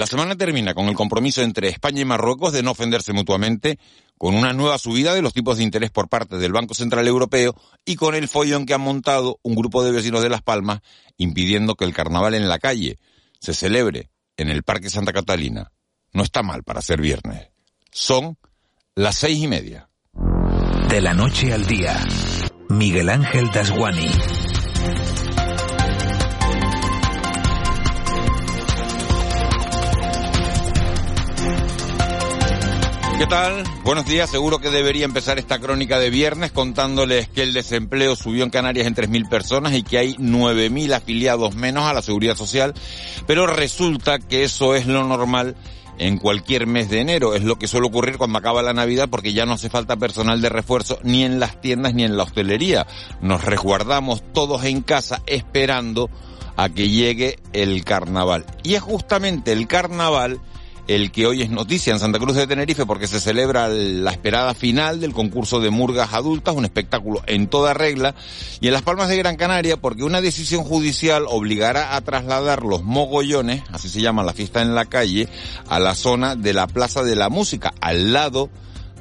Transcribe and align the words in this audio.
La 0.00 0.06
semana 0.06 0.34
termina 0.34 0.72
con 0.72 0.86
el 0.86 0.94
compromiso 0.94 1.42
entre 1.42 1.68
España 1.68 2.00
y 2.00 2.06
Marruecos 2.06 2.54
de 2.54 2.62
no 2.62 2.70
ofenderse 2.70 3.12
mutuamente, 3.12 3.78
con 4.16 4.34
una 4.34 4.54
nueva 4.54 4.78
subida 4.78 5.12
de 5.12 5.20
los 5.20 5.34
tipos 5.34 5.58
de 5.58 5.62
interés 5.62 5.90
por 5.90 6.08
parte 6.08 6.38
del 6.38 6.52
Banco 6.52 6.72
Central 6.72 7.06
Europeo 7.06 7.54
y 7.84 7.96
con 7.96 8.14
el 8.14 8.26
follón 8.26 8.64
que 8.64 8.72
ha 8.72 8.78
montado 8.78 9.40
un 9.42 9.54
grupo 9.54 9.84
de 9.84 9.92
vecinos 9.92 10.22
de 10.22 10.30
Las 10.30 10.40
Palmas 10.40 10.80
impidiendo 11.18 11.74
que 11.74 11.84
el 11.84 11.92
carnaval 11.92 12.32
en 12.32 12.48
la 12.48 12.58
calle 12.58 12.96
se 13.40 13.52
celebre 13.52 14.08
en 14.38 14.48
el 14.48 14.62
Parque 14.62 14.88
Santa 14.88 15.12
Catalina. 15.12 15.70
No 16.14 16.22
está 16.22 16.42
mal 16.42 16.62
para 16.62 16.80
ser 16.80 17.02
viernes. 17.02 17.50
Son 17.92 18.38
las 18.94 19.16
seis 19.16 19.38
y 19.38 19.48
media. 19.48 19.90
De 20.88 21.02
la 21.02 21.12
noche 21.12 21.52
al 21.52 21.66
día, 21.66 22.02
Miguel 22.70 23.10
Ángel 23.10 23.50
Dasguani. 23.52 24.49
¿Qué 33.20 33.26
tal? 33.26 33.64
Buenos 33.84 34.06
días. 34.06 34.30
Seguro 34.30 34.60
que 34.60 34.70
debería 34.70 35.04
empezar 35.04 35.38
esta 35.38 35.58
crónica 35.58 35.98
de 35.98 36.08
viernes 36.08 36.52
contándoles 36.52 37.28
que 37.28 37.42
el 37.42 37.52
desempleo 37.52 38.16
subió 38.16 38.44
en 38.44 38.48
Canarias 38.48 38.86
en 38.86 38.94
3.000 38.94 39.28
personas 39.28 39.74
y 39.74 39.82
que 39.82 39.98
hay 39.98 40.14
9.000 40.14 40.94
afiliados 40.94 41.54
menos 41.54 41.84
a 41.84 41.92
la 41.92 42.00
seguridad 42.00 42.34
social. 42.34 42.72
Pero 43.26 43.46
resulta 43.46 44.20
que 44.20 44.44
eso 44.44 44.74
es 44.74 44.86
lo 44.86 45.04
normal 45.04 45.54
en 45.98 46.16
cualquier 46.16 46.66
mes 46.66 46.88
de 46.88 47.00
enero. 47.00 47.34
Es 47.34 47.44
lo 47.44 47.58
que 47.58 47.68
suele 47.68 47.88
ocurrir 47.88 48.16
cuando 48.16 48.38
acaba 48.38 48.62
la 48.62 48.72
Navidad 48.72 49.10
porque 49.10 49.34
ya 49.34 49.44
no 49.44 49.52
hace 49.52 49.68
falta 49.68 49.98
personal 49.98 50.40
de 50.40 50.48
refuerzo 50.48 50.98
ni 51.02 51.22
en 51.22 51.40
las 51.40 51.60
tiendas 51.60 51.92
ni 51.92 52.04
en 52.04 52.16
la 52.16 52.22
hostelería. 52.22 52.86
Nos 53.20 53.44
resguardamos 53.44 54.22
todos 54.32 54.64
en 54.64 54.80
casa 54.80 55.20
esperando 55.26 56.08
a 56.56 56.70
que 56.70 56.88
llegue 56.88 57.38
el 57.52 57.84
carnaval. 57.84 58.46
Y 58.62 58.76
es 58.76 58.80
justamente 58.80 59.52
el 59.52 59.68
carnaval 59.68 60.40
el 60.90 61.12
que 61.12 61.24
hoy 61.28 61.42
es 61.42 61.50
noticia 61.50 61.92
en 61.92 62.00
Santa 62.00 62.18
Cruz 62.18 62.34
de 62.34 62.48
Tenerife 62.48 62.84
porque 62.84 63.06
se 63.06 63.20
celebra 63.20 63.68
la 63.68 64.10
esperada 64.10 64.54
final 64.54 64.98
del 64.98 65.12
concurso 65.12 65.60
de 65.60 65.70
murgas 65.70 66.14
adultas, 66.14 66.56
un 66.56 66.64
espectáculo 66.64 67.22
en 67.26 67.46
toda 67.46 67.74
regla, 67.74 68.16
y 68.60 68.66
en 68.66 68.72
Las 68.72 68.82
Palmas 68.82 69.08
de 69.08 69.16
Gran 69.16 69.36
Canaria 69.36 69.76
porque 69.76 70.02
una 70.02 70.20
decisión 70.20 70.64
judicial 70.64 71.26
obligará 71.28 71.94
a 71.94 72.00
trasladar 72.00 72.64
los 72.64 72.82
mogollones, 72.82 73.62
así 73.70 73.88
se 73.88 74.00
llama 74.00 74.24
la 74.24 74.32
fiesta 74.32 74.62
en 74.62 74.74
la 74.74 74.86
calle, 74.86 75.28
a 75.68 75.78
la 75.78 75.94
zona 75.94 76.34
de 76.34 76.54
la 76.54 76.66
Plaza 76.66 77.04
de 77.04 77.14
la 77.14 77.28
Música, 77.28 77.72
al 77.80 78.12
lado 78.12 78.50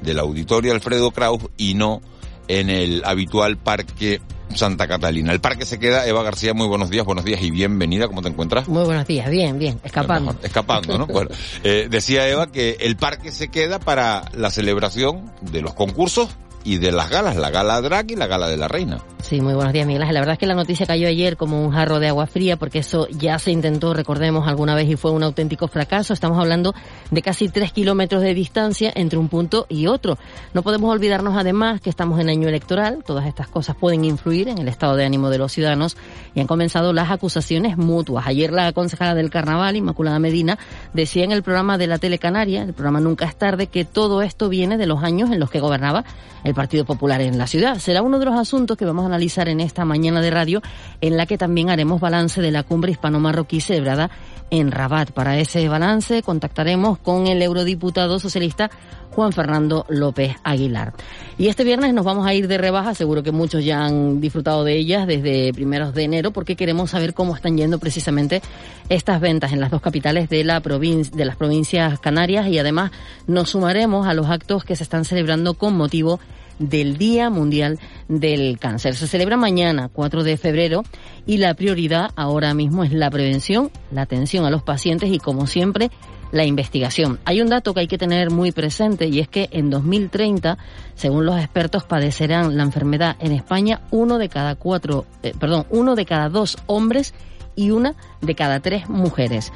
del 0.03 0.19
auditorio 0.19 0.73
Alfredo 0.73 1.09
Kraus 1.09 1.41
y 1.57 1.73
no 1.73 2.03
en 2.47 2.69
el 2.69 3.01
habitual 3.03 3.57
parque 3.57 4.21
Santa 4.55 4.87
Catalina. 4.87 5.31
El 5.31 5.39
parque 5.39 5.65
se 5.65 5.79
queda. 5.79 6.07
Eva 6.07 6.23
García, 6.23 6.53
muy 6.53 6.67
buenos 6.67 6.89
días, 6.89 7.05
buenos 7.05 7.25
días 7.25 7.41
y 7.41 7.51
bienvenida. 7.51 8.07
¿Cómo 8.07 8.21
te 8.21 8.29
encuentras? 8.29 8.67
Muy 8.67 8.83
buenos 8.83 9.07
días, 9.07 9.29
bien, 9.29 9.59
bien, 9.59 9.79
escapando. 9.83 10.35
escapando, 10.43 10.97
¿no? 10.97 11.07
bueno, 11.07 11.29
eh, 11.63 11.87
decía 11.89 12.27
Eva 12.27 12.51
que 12.51 12.77
el 12.81 12.95
parque 12.97 13.31
se 13.31 13.49
queda 13.49 13.79
para 13.79 14.25
la 14.33 14.49
celebración 14.49 15.31
de 15.41 15.61
los 15.61 15.73
concursos 15.73 16.29
y 16.63 16.77
de 16.77 16.91
las 16.91 17.09
galas, 17.09 17.35
la 17.35 17.49
gala 17.49 17.81
drag 17.81 18.11
y 18.11 18.15
la 18.15 18.27
gala 18.27 18.47
de 18.47 18.57
la 18.57 18.67
reina. 18.67 18.99
Sí, 19.29 19.41
muy 19.41 19.53
buenos 19.53 19.73
días, 19.73 19.85
Miguel. 19.85 20.11
La 20.11 20.21
verdad 20.21 20.33
es 20.33 20.39
que 20.39 20.47
la 20.47 20.55
noticia 20.55 20.87
cayó 20.87 21.07
ayer 21.07 21.37
como 21.37 21.63
un 21.63 21.69
jarro 21.69 21.99
de 21.99 22.07
agua 22.07 22.25
fría 22.25 22.57
porque 22.57 22.79
eso 22.79 23.07
ya 23.09 23.37
se 23.37 23.51
intentó, 23.51 23.93
recordemos, 23.93 24.47
alguna 24.47 24.73
vez 24.73 24.89
y 24.89 24.95
fue 24.95 25.11
un 25.11 25.21
auténtico 25.21 25.67
fracaso. 25.67 26.15
Estamos 26.15 26.39
hablando 26.39 26.73
de 27.11 27.21
casi 27.21 27.47
tres 27.47 27.71
kilómetros 27.71 28.23
de 28.23 28.33
distancia 28.33 28.91
entre 28.95 29.19
un 29.19 29.29
punto 29.29 29.67
y 29.69 29.85
otro. 29.85 30.17
No 30.55 30.63
podemos 30.63 30.91
olvidarnos 30.91 31.37
además 31.37 31.79
que 31.79 31.91
estamos 31.91 32.19
en 32.19 32.27
año 32.27 32.49
electoral. 32.49 33.03
Todas 33.05 33.27
estas 33.27 33.47
cosas 33.47 33.75
pueden 33.75 34.03
influir 34.03 34.47
en 34.47 34.57
el 34.57 34.67
estado 34.67 34.95
de 34.95 35.05
ánimo 35.05 35.29
de 35.29 35.37
los 35.37 35.51
ciudadanos 35.51 35.95
y 36.33 36.39
han 36.39 36.47
comenzado 36.47 36.91
las 36.91 37.11
acusaciones 37.11 37.77
mutuas. 37.77 38.25
Ayer 38.25 38.51
la 38.51 38.73
concejala 38.73 39.13
del 39.13 39.29
Carnaval, 39.29 39.75
Inmaculada 39.75 40.17
Medina, 40.17 40.57
decía 40.95 41.23
en 41.23 41.33
el 41.33 41.43
programa 41.43 41.77
de 41.77 41.85
la 41.85 41.99
Telecanaria, 41.99 42.63
el 42.63 42.73
programa 42.73 42.99
Nunca 42.99 43.25
es 43.25 43.35
tarde, 43.35 43.67
que 43.67 43.85
todo 43.85 44.23
esto 44.23 44.49
viene 44.49 44.75
de 44.79 44.87
los 44.87 45.03
años 45.03 45.29
en 45.29 45.39
los 45.39 45.51
que 45.51 45.59
gobernaba 45.59 46.03
el 46.43 46.55
Partido 46.55 46.83
Popular 46.83 47.21
en 47.21 47.37
la 47.37 47.45
ciudad. 47.45 47.77
Será 47.77 48.01
uno 48.01 48.17
de 48.17 48.25
los 48.25 48.33
asuntos 48.33 48.75
que 48.75 48.85
vamos 48.85 49.03
a 49.03 49.05
analizar 49.05 49.18
en 49.19 49.59
esta 49.59 49.83
mañana 49.83 50.21
de 50.21 50.31
radio, 50.31 50.61
en 51.01 51.17
la 51.17 51.25
que 51.25 51.37
también 51.37 51.69
haremos 51.69 51.99
balance 51.99 52.41
de 52.41 52.51
la 52.51 52.63
cumbre 52.63 52.91
hispano-marroquí 52.91 53.59
celebrada 53.59 54.09
en 54.49 54.71
Rabat. 54.71 55.11
Para 55.11 55.37
ese 55.37 55.67
balance 55.67 56.23
contactaremos 56.23 56.99
con 56.99 57.27
el 57.27 57.41
eurodiputado 57.41 58.17
socialista 58.19 58.71
Juan 59.11 59.33
Fernando 59.33 59.85
López 59.89 60.35
Aguilar. 60.43 60.93
Y 61.37 61.47
este 61.47 61.63
viernes 61.63 61.93
nos 61.93 62.05
vamos 62.05 62.25
a 62.25 62.33
ir 62.33 62.47
de 62.47 62.57
rebaja, 62.57 62.93
seguro 62.93 63.23
que 63.23 63.31
muchos 63.31 63.63
ya 63.63 63.83
han 63.85 64.21
disfrutado 64.21 64.63
de 64.63 64.77
ellas 64.77 65.05
desde 65.05 65.51
primeros 65.53 65.93
de 65.93 66.03
enero, 66.03 66.31
porque 66.31 66.55
queremos 66.55 66.91
saber 66.91 67.13
cómo 67.13 67.35
están 67.35 67.57
yendo 67.57 67.77
precisamente 67.79 68.41
estas 68.87 69.19
ventas 69.19 69.51
en 69.51 69.59
las 69.59 69.71
dos 69.71 69.81
capitales 69.81 70.29
de, 70.29 70.43
la 70.43 70.61
de 70.61 71.25
las 71.25 71.35
provincias 71.35 71.99
canarias 71.99 72.47
y 72.47 72.57
además 72.57 72.91
nos 73.27 73.49
sumaremos 73.49 74.07
a 74.07 74.13
los 74.13 74.27
actos 74.27 74.63
que 74.63 74.75
se 74.75 74.83
están 74.83 75.03
celebrando 75.05 75.55
con 75.55 75.75
motivo 75.75 76.19
del 76.59 76.97
Día 76.97 77.29
Mundial 77.29 77.79
del 78.07 78.59
Cáncer. 78.59 78.95
Se 78.95 79.07
celebra 79.07 79.37
mañana, 79.37 79.89
4 79.91 80.23
de 80.23 80.37
febrero, 80.37 80.83
y 81.25 81.37
la 81.37 81.53
prioridad 81.53 82.11
ahora 82.15 82.53
mismo 82.53 82.83
es 82.83 82.93
la 82.93 83.09
prevención, 83.09 83.71
la 83.91 84.03
atención 84.03 84.45
a 84.45 84.51
los 84.51 84.63
pacientes 84.63 85.09
y, 85.11 85.19
como 85.19 85.47
siempre, 85.47 85.89
la 86.31 86.45
investigación. 86.45 87.19
Hay 87.25 87.41
un 87.41 87.49
dato 87.49 87.73
que 87.73 87.81
hay 87.81 87.87
que 87.87 87.97
tener 87.97 88.29
muy 88.29 88.51
presente 88.51 89.07
y 89.07 89.19
es 89.19 89.27
que 89.27 89.49
en 89.51 89.69
2030, 89.69 90.57
según 90.95 91.25
los 91.25 91.39
expertos, 91.39 91.85
padecerán 91.85 92.55
la 92.55 92.63
enfermedad 92.63 93.15
en 93.19 93.31
España 93.31 93.81
uno 93.91 94.17
de 94.17 94.29
cada 94.29 94.55
cuatro, 94.55 95.05
eh, 95.23 95.33
perdón, 95.39 95.65
uno 95.69 95.95
de 95.95 96.05
cada 96.05 96.29
dos 96.29 96.57
hombres 96.67 97.13
y 97.55 97.71
una 97.71 97.95
de 98.21 98.35
cada 98.35 98.59
tres 98.59 98.87
mujeres. 98.89 99.51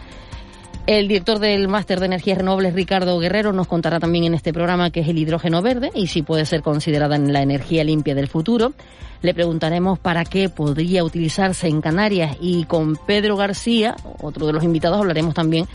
El 0.85 1.07
director 1.07 1.39
del 1.39 1.69
Máster 1.69 2.01
de 2.01 2.07
Energías 2.07 2.37
Renovables, 2.37 2.73
Ricardo 2.73 3.17
Guerrero, 3.17 3.53
nos 3.53 3.67
contará 3.67 4.01
también 4.01 4.25
en 4.25 4.33
este 4.33 4.51
programa 4.51 4.89
qué 4.89 4.99
es 4.99 5.07
el 5.07 5.17
hidrógeno 5.17 5.61
verde 5.61 5.91
y 5.95 6.07
si 6.07 6.23
puede 6.23 6.45
ser 6.45 6.61
considerada 6.61 7.15
en 7.15 7.31
la 7.31 7.41
energía 7.41 7.85
limpia 7.85 8.13
del 8.13 8.27
futuro. 8.27 8.73
Le 9.21 9.33
preguntaremos 9.33 9.97
para 9.97 10.25
qué 10.25 10.49
podría 10.49 11.05
utilizarse 11.05 11.69
en 11.69 11.79
Canarias 11.79 12.35
y 12.41 12.65
con 12.65 12.97
Pedro 12.97 13.37
García, 13.37 13.95
otro 14.21 14.45
de 14.45 14.51
los 14.51 14.65
invitados, 14.65 14.99
hablaremos 14.99 15.33
también 15.33 15.67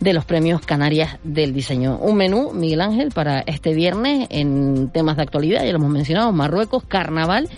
de 0.00 0.12
los 0.12 0.24
premios 0.24 0.60
Canarias 0.62 1.18
del 1.22 1.52
Diseño. 1.52 1.96
Un 1.98 2.16
menú, 2.16 2.50
Miguel 2.52 2.80
Ángel, 2.80 3.12
para 3.12 3.40
este 3.42 3.74
viernes 3.74 4.26
en 4.28 4.88
temas 4.88 5.18
de 5.18 5.22
actualidad, 5.22 5.64
ya 5.64 5.70
lo 5.70 5.78
hemos 5.78 5.90
mencionado, 5.90 6.32
Marruecos, 6.32 6.82
Carnaval 6.82 7.48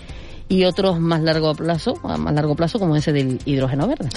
y 0.51 0.65
otros 0.65 0.99
más 0.99 1.21
largo 1.21 1.55
plazo, 1.55 1.95
más 2.03 2.33
largo 2.33 2.55
plazo 2.55 2.77
como 2.77 2.97
ese 2.97 3.13
del 3.13 3.39
hidrógeno 3.45 3.87
verde. 3.87 4.09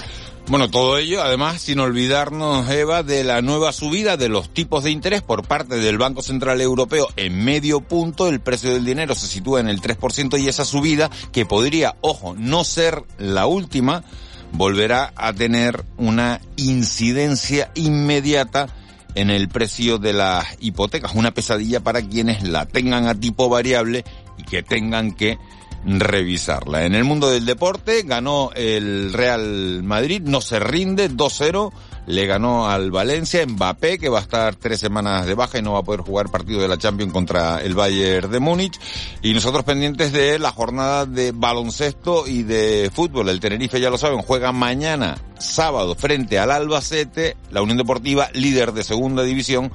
Bueno, 0.48 0.68
todo 0.68 0.98
ello, 0.98 1.22
además, 1.22 1.60
sin 1.62 1.78
olvidarnos, 1.78 2.68
Eva, 2.68 3.04
de 3.04 3.22
la 3.22 3.40
nueva 3.40 3.72
subida 3.72 4.16
de 4.16 4.28
los 4.28 4.52
tipos 4.52 4.82
de 4.82 4.90
interés 4.90 5.22
por 5.22 5.46
parte 5.46 5.76
del 5.76 5.96
Banco 5.96 6.22
Central 6.22 6.60
Europeo 6.60 7.06
en 7.14 7.44
medio 7.44 7.82
punto. 7.82 8.28
El 8.28 8.40
precio 8.40 8.74
del 8.74 8.84
dinero 8.84 9.14
se 9.14 9.28
sitúa 9.28 9.60
en 9.60 9.68
el 9.68 9.80
3% 9.80 10.40
y 10.40 10.48
esa 10.48 10.64
subida, 10.64 11.08
que 11.30 11.46
podría, 11.46 11.94
ojo, 12.00 12.34
no 12.36 12.64
ser 12.64 13.04
la 13.16 13.46
última, 13.46 14.02
volverá 14.50 15.12
a 15.14 15.32
tener 15.32 15.84
una 15.98 16.40
incidencia 16.56 17.70
inmediata 17.76 18.66
en 19.14 19.30
el 19.30 19.48
precio 19.48 19.98
de 19.98 20.14
las 20.14 20.46
hipotecas. 20.58 21.14
Una 21.14 21.30
pesadilla 21.30 21.78
para 21.78 22.02
quienes 22.02 22.42
la 22.42 22.66
tengan 22.66 23.06
a 23.06 23.14
tipo 23.14 23.48
variable 23.48 24.04
y 24.36 24.42
que 24.42 24.64
tengan 24.64 25.12
que 25.12 25.38
revisarla. 25.86 26.84
En 26.84 26.94
el 26.94 27.04
mundo 27.04 27.30
del 27.30 27.46
deporte 27.46 28.02
ganó 28.02 28.50
el 28.54 29.12
Real 29.12 29.82
Madrid, 29.82 30.22
no 30.24 30.40
se 30.40 30.58
rinde, 30.60 31.10
2-0 31.10 31.72
le 32.06 32.26
ganó 32.26 32.68
al 32.68 32.90
Valencia, 32.90 33.46
Mbappé, 33.46 33.98
que 33.98 34.08
va 34.08 34.18
a 34.18 34.22
estar 34.22 34.56
tres 34.56 34.80
semanas 34.80 35.26
de 35.26 35.34
baja 35.34 35.58
y 35.58 35.62
no 35.62 35.72
va 35.72 35.78
a 35.80 35.84
poder 35.84 36.02
jugar 36.02 36.30
partido 36.30 36.60
de 36.60 36.68
la 36.68 36.76
Champions 36.76 37.12
contra 37.12 37.58
el 37.58 37.74
Bayern 37.74 38.30
de 38.30 38.40
Múnich. 38.40 38.78
Y 39.22 39.32
nosotros 39.32 39.64
pendientes 39.64 40.12
de 40.12 40.38
la 40.38 40.52
jornada 40.52 41.06
de 41.06 41.32
baloncesto 41.32 42.26
y 42.26 42.42
de 42.42 42.90
fútbol. 42.92 43.28
El 43.30 43.40
Tenerife, 43.40 43.80
ya 43.80 43.90
lo 43.90 43.98
saben, 43.98 44.20
juega 44.20 44.52
mañana, 44.52 45.16
sábado, 45.44 45.94
frente 45.94 46.38
al 46.38 46.50
Albacete, 46.50 47.36
la 47.50 47.62
Unión 47.62 47.78
Deportiva, 47.78 48.28
líder 48.32 48.72
de 48.72 48.82
segunda 48.82 49.22
división, 49.22 49.70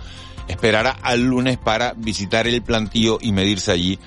esperará 0.47 0.97
al 1.01 1.21
lunes 1.21 1.57
para 1.57 1.93
visitar 1.95 2.47
el 2.47 2.61
plantío 2.61 3.19
y 3.21 3.31
medirse 3.31 3.71
allí 3.71 3.99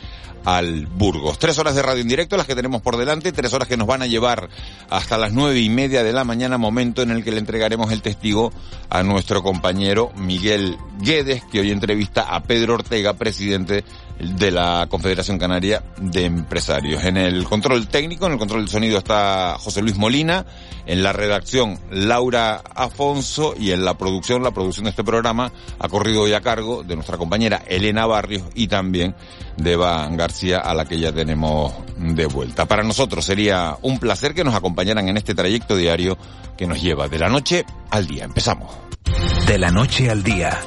al 0.45 0.87
Burgos. 0.87 1.39
Tres 1.39 1.59
horas 1.59 1.75
de 1.75 1.83
radio 1.83 2.03
en 2.03 2.09
directo 2.09 2.37
las 2.37 2.47
que 2.47 2.55
tenemos 2.55 2.83
por 2.83 2.97
delante, 2.97 3.33
tres 3.33 3.53
horas 3.53 3.69
que 3.69 3.77
nos 3.77 3.87
van 3.87 4.03
a 4.03 4.07
llevar 4.07 4.49
hasta 4.91 5.19
las 5.19 5.33
nueve 5.33 5.61
y 5.61 5.71
media 5.71 6.03
de 6.03 6.13
la 6.13 6.25
mañana, 6.25 6.59
momento 6.59 7.03
en 7.03 7.11
el 7.11 7.25
que 7.25 7.31
le 7.31 7.39
entregaremos 7.39 7.93
el 7.93 8.03
testigo 8.03 8.53
a 8.91 9.03
nuestro 9.03 9.43
compañero 9.43 10.11
Miguel 10.17 10.77
Guedes, 11.01 11.45
que 11.45 11.61
hoy 11.61 11.71
entrevista 11.71 12.23
a 12.23 12.43
Pedro 12.43 12.75
Ortega, 12.75 13.15
presidente 13.15 13.85
de 14.23 14.51
la 14.53 14.87
Confederación 14.89 15.39
Canaria 15.39 15.83
de 16.01 16.25
Empresarios. 16.25 17.05
En 17.05 17.17
el 17.17 17.45
control 17.45 17.89
técnico, 17.89 18.27
en 18.27 18.33
el 18.33 18.39
control 18.39 18.61
del 18.61 18.69
sonido 18.69 18.99
está 18.99 19.57
José 19.59 19.83
Luis 19.83 19.97
Molina, 19.97 20.47
en 20.87 21.03
la 21.03 21.13
redacción 21.13 21.79
Laura 21.91 22.63
Afonso 22.75 23.55
y 23.59 23.73
en 23.73 23.85
la 23.85 23.99
producción, 23.99 24.43
la 24.43 24.53
producción 24.53 24.85
de 24.85 24.91
este 24.91 25.05
programa 25.05 25.53
ha 25.79 25.89
corrido 25.89 26.23
hoy 26.23 26.33
a 26.35 26.41
cargo 26.41 26.83
de 26.83 26.95
nuestra 26.95 27.19
compañera 27.19 27.63
Elena 27.67 28.07
Barrios 28.07 28.45
y 28.55 28.69
también 28.69 29.15
de 29.57 29.73
Eva 29.73 30.09
García 30.13 30.59
a 30.59 30.75
la 30.75 30.85
que 30.85 30.99
ya 30.99 31.13
tenemos 31.13 31.73
de 31.97 32.27
vuelta. 32.27 32.67
Para 32.67 32.85
nosotros 32.85 33.25
sería 33.25 33.77
un 33.83 33.99
placer 33.99 34.35
que 34.35 34.45
nos 34.45 34.55
acompañaran 34.55 35.09
en 35.09 35.17
este 35.17 35.35
trayecto 35.35 35.77
diario 35.77 36.17
que 36.57 36.67
nos 36.67 36.81
lleva 36.81 37.09
de 37.09 37.19
la 37.19 37.29
noche 37.29 37.65
al 37.91 38.07
día. 38.07 38.25
Empezamos. 38.25 38.73
De 39.47 39.59
la 39.59 39.71
noche 39.71 40.11
al 40.11 40.23
día, 40.23 40.61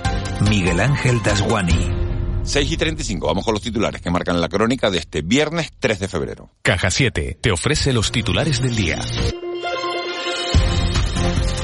Miguel 0.50 0.80
Ángel 0.80 1.22
Dasguani. 1.24 2.05
6 2.46 2.72
y 2.72 2.78
35. 2.78 3.28
Vamos 3.28 3.44
con 3.44 3.54
los 3.54 3.64
titulares 3.64 4.02
que 4.02 4.10
marcan 4.10 4.40
la 4.40 4.48
crónica 4.48 4.90
de 4.90 5.00
este 5.00 5.22
viernes 5.22 5.72
3 5.80 6.00
de 6.00 6.08
febrero. 6.08 6.50
Caja 6.62 6.90
7 6.90 7.40
te 7.42 7.52
ofrece 7.52 7.92
los 7.92 8.12
titulares 8.12 8.62
del 8.62 8.76
día. 8.76 9.00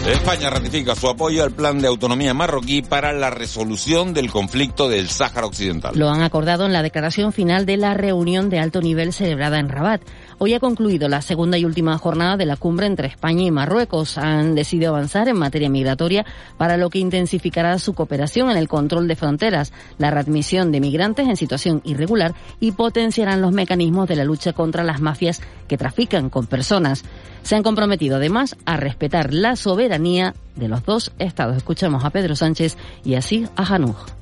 España 0.07 0.49
ratifica 0.49 0.95
su 0.95 1.07
apoyo 1.07 1.43
al 1.43 1.51
plan 1.51 1.79
de 1.79 1.87
autonomía 1.87 2.33
marroquí 2.33 2.81
para 2.81 3.13
la 3.13 3.29
resolución 3.29 4.15
del 4.15 4.31
conflicto 4.31 4.89
del 4.89 5.09
Sáhara 5.09 5.45
Occidental. 5.45 5.93
Lo 5.95 6.09
han 6.09 6.23
acordado 6.23 6.65
en 6.65 6.73
la 6.73 6.81
declaración 6.81 7.31
final 7.31 7.67
de 7.67 7.77
la 7.77 7.93
reunión 7.93 8.49
de 8.49 8.59
alto 8.59 8.81
nivel 8.81 9.13
celebrada 9.13 9.59
en 9.59 9.69
Rabat. 9.69 10.01
Hoy 10.43 10.55
ha 10.55 10.59
concluido 10.59 11.07
la 11.07 11.21
segunda 11.21 11.59
y 11.59 11.65
última 11.65 11.95
jornada 11.99 12.35
de 12.35 12.47
la 12.47 12.57
cumbre 12.57 12.88
entre 12.88 13.07
España 13.07 13.43
y 13.43 13.51
Marruecos. 13.51 14.17
Han 14.17 14.55
decidido 14.55 14.89
avanzar 14.89 15.27
en 15.27 15.38
materia 15.38 15.69
migratoria 15.69 16.25
para 16.57 16.77
lo 16.77 16.89
que 16.89 16.97
intensificará 16.97 17.77
su 17.77 17.93
cooperación 17.93 18.49
en 18.49 18.57
el 18.57 18.67
control 18.67 19.07
de 19.07 19.15
fronteras, 19.15 19.71
la 19.99 20.09
readmisión 20.09 20.71
de 20.71 20.79
migrantes 20.79 21.27
en 21.27 21.38
situación 21.38 21.83
irregular 21.83 22.33
y 22.59 22.71
potenciarán 22.71 23.39
los 23.39 23.51
mecanismos 23.51 24.07
de 24.07 24.15
la 24.15 24.23
lucha 24.23 24.51
contra 24.51 24.83
las 24.83 24.99
mafias 24.99 25.41
que 25.67 25.77
trafican 25.77 26.31
con 26.31 26.47
personas. 26.47 27.03
Se 27.43 27.55
han 27.55 27.61
comprometido 27.61 28.15
además 28.15 28.57
a 28.65 28.77
respetar 28.77 29.35
la 29.35 29.55
soberanía 29.55 30.33
de 30.55 30.67
los 30.69 30.83
dos 30.83 31.11
estados. 31.19 31.55
Escuchamos 31.55 32.03
a 32.03 32.09
Pedro 32.09 32.35
Sánchez 32.35 32.77
y 33.05 33.13
así 33.13 33.45
a 33.55 33.63
Januj. 33.63 34.20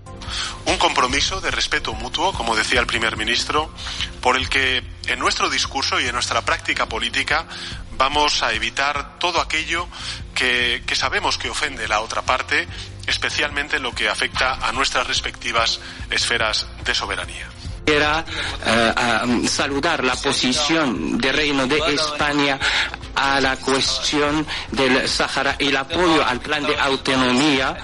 Un 0.66 0.78
compromiso 0.78 1.42
de 1.42 1.52
respeto 1.52 1.94
mutuo, 1.94 2.34
como 2.34 2.56
decía 2.56 2.80
el 2.80 2.88
primer 2.88 3.18
ministro, 3.18 3.74
por 4.22 4.38
el 4.38 4.50
que 4.50 4.84
en 5.08 5.20
nuestro 5.20 5.50
discurso 5.50 6.00
y 6.00 6.06
en 6.06 6.14
nuestra 6.14 6.42
práctica 6.42 6.88
política 6.88 7.48
vamos 8.00 8.44
a 8.44 8.54
evitar 8.54 9.20
todo 9.20 9.42
aquello 9.42 9.88
que, 10.34 10.82
sabemos 10.94 11.38
que 11.38 11.50
ofende 11.50 11.88
la 11.88 12.00
otra 12.00 12.22
parte, 12.22 12.68
especialmente 13.08 13.80
lo 13.80 13.94
que 13.94 14.08
afecta 14.08 14.54
a 14.66 14.72
nuestras 14.72 15.06
respectivas 15.06 15.82
esferas 16.10 16.66
de 16.86 16.96
soberanía. 16.96 17.50
Quisiera 17.86 18.24
uh, 18.24 19.48
saludar 19.48 20.04
la 20.04 20.16
posición 20.16 21.18
del 21.18 21.36
Reino 21.36 21.66
de 21.66 21.80
España 21.94 22.60
a 23.20 23.42
la 23.42 23.58
cuestión 23.58 24.46
del 24.72 25.08
Sáhara 25.08 25.56
y 25.60 25.68
el 25.68 25.78
apoyo 25.78 26.26
al 26.26 26.40
plan 26.40 26.64
de 26.66 26.78
autonomía 26.78 27.78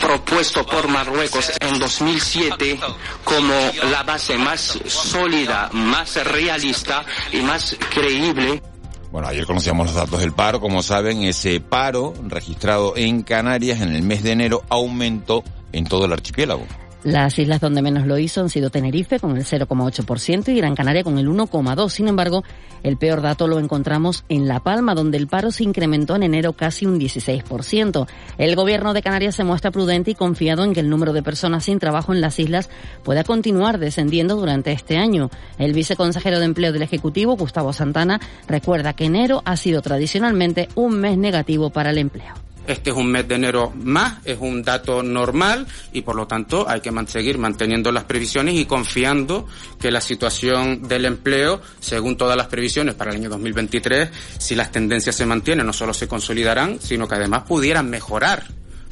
propuesto 0.00 0.64
por 0.64 0.88
Marruecos 0.88 1.52
en 1.60 1.78
2007 1.78 2.78
como 3.24 3.54
la 3.90 4.02
base 4.02 4.36
más 4.36 4.78
sólida, 4.86 5.70
más 5.72 6.16
realista 6.24 7.04
y 7.32 7.40
más 7.40 7.76
creíble. 7.90 8.62
Bueno, 9.10 9.28
ayer 9.28 9.44
conocíamos 9.46 9.88
los 9.88 9.94
datos 9.94 10.20
del 10.20 10.32
paro. 10.32 10.60
Como 10.60 10.82
saben, 10.82 11.22
ese 11.22 11.60
paro 11.60 12.14
registrado 12.28 12.94
en 12.96 13.22
Canarias 13.22 13.80
en 13.80 13.94
el 13.94 14.02
mes 14.02 14.22
de 14.22 14.32
enero 14.32 14.64
aumentó 14.70 15.44
en 15.72 15.84
todo 15.84 16.06
el 16.06 16.12
archipiélago. 16.12 16.66
Las 17.04 17.36
islas 17.40 17.60
donde 17.60 17.82
menos 17.82 18.06
lo 18.06 18.16
hizo 18.16 18.40
han 18.40 18.48
sido 18.48 18.70
Tenerife 18.70 19.18
con 19.18 19.36
el 19.36 19.44
0,8% 19.44 20.48
y 20.48 20.56
Gran 20.56 20.76
Canaria 20.76 21.02
con 21.02 21.18
el 21.18 21.28
1,2%. 21.28 21.88
Sin 21.88 22.06
embargo, 22.06 22.44
el 22.84 22.96
peor 22.96 23.22
dato 23.22 23.48
lo 23.48 23.58
encontramos 23.58 24.24
en 24.28 24.46
La 24.46 24.60
Palma, 24.60 24.94
donde 24.94 25.18
el 25.18 25.26
paro 25.26 25.50
se 25.50 25.64
incrementó 25.64 26.14
en 26.14 26.22
enero 26.22 26.52
casi 26.52 26.86
un 26.86 27.00
16%. 27.00 28.06
El 28.38 28.54
gobierno 28.54 28.94
de 28.94 29.02
Canarias 29.02 29.34
se 29.34 29.42
muestra 29.42 29.72
prudente 29.72 30.12
y 30.12 30.14
confiado 30.14 30.62
en 30.62 30.74
que 30.74 30.80
el 30.80 30.88
número 30.88 31.12
de 31.12 31.24
personas 31.24 31.64
sin 31.64 31.80
trabajo 31.80 32.12
en 32.12 32.20
las 32.20 32.38
islas 32.38 32.70
pueda 33.02 33.24
continuar 33.24 33.78
descendiendo 33.78 34.36
durante 34.36 34.70
este 34.70 34.96
año. 34.96 35.28
El 35.58 35.72
viceconsejero 35.72 36.38
de 36.38 36.44
Empleo 36.44 36.72
del 36.72 36.82
Ejecutivo, 36.82 37.36
Gustavo 37.36 37.72
Santana, 37.72 38.20
recuerda 38.46 38.92
que 38.92 39.06
enero 39.06 39.42
ha 39.44 39.56
sido 39.56 39.82
tradicionalmente 39.82 40.68
un 40.76 41.00
mes 41.00 41.18
negativo 41.18 41.70
para 41.70 41.90
el 41.90 41.98
empleo. 41.98 42.51
Este 42.66 42.90
es 42.90 42.96
un 42.96 43.10
mes 43.10 43.26
de 43.26 43.34
enero 43.34 43.72
más, 43.74 44.18
es 44.24 44.38
un 44.40 44.62
dato 44.62 45.02
normal 45.02 45.66
y 45.92 46.02
por 46.02 46.14
lo 46.14 46.28
tanto 46.28 46.68
hay 46.68 46.80
que 46.80 46.92
seguir 47.06 47.36
manteniendo 47.36 47.90
las 47.90 48.04
previsiones 48.04 48.54
y 48.54 48.66
confiando 48.66 49.48
que 49.80 49.90
la 49.90 50.00
situación 50.00 50.86
del 50.86 51.04
empleo, 51.04 51.60
según 51.80 52.16
todas 52.16 52.36
las 52.36 52.46
previsiones 52.46 52.94
para 52.94 53.10
el 53.10 53.16
año 53.16 53.30
2023, 53.30 54.10
si 54.38 54.54
las 54.54 54.70
tendencias 54.70 55.16
se 55.16 55.26
mantienen, 55.26 55.66
no 55.66 55.72
solo 55.72 55.92
se 55.92 56.06
consolidarán, 56.06 56.78
sino 56.80 57.08
que 57.08 57.16
además 57.16 57.42
pudieran 57.42 57.90
mejorar. 57.90 58.44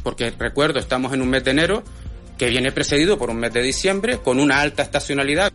Porque 0.03 0.31
recuerdo, 0.37 0.81
estamos 0.81 1.13
en 1.13 1.23
un 1.23 1.29
mes 1.29 1.45
de 1.45 1.51
enero 1.53 1.85
que 2.41 2.49
viene 2.49 2.73
precedido 2.73 3.19
por 3.19 3.29
un 3.29 3.37
mes 3.37 3.53
de 3.53 3.63
diciembre 3.63 4.19
con 4.19 4.41
una 4.41 4.61
alta 4.61 4.83
estacionalidad. 4.83 5.53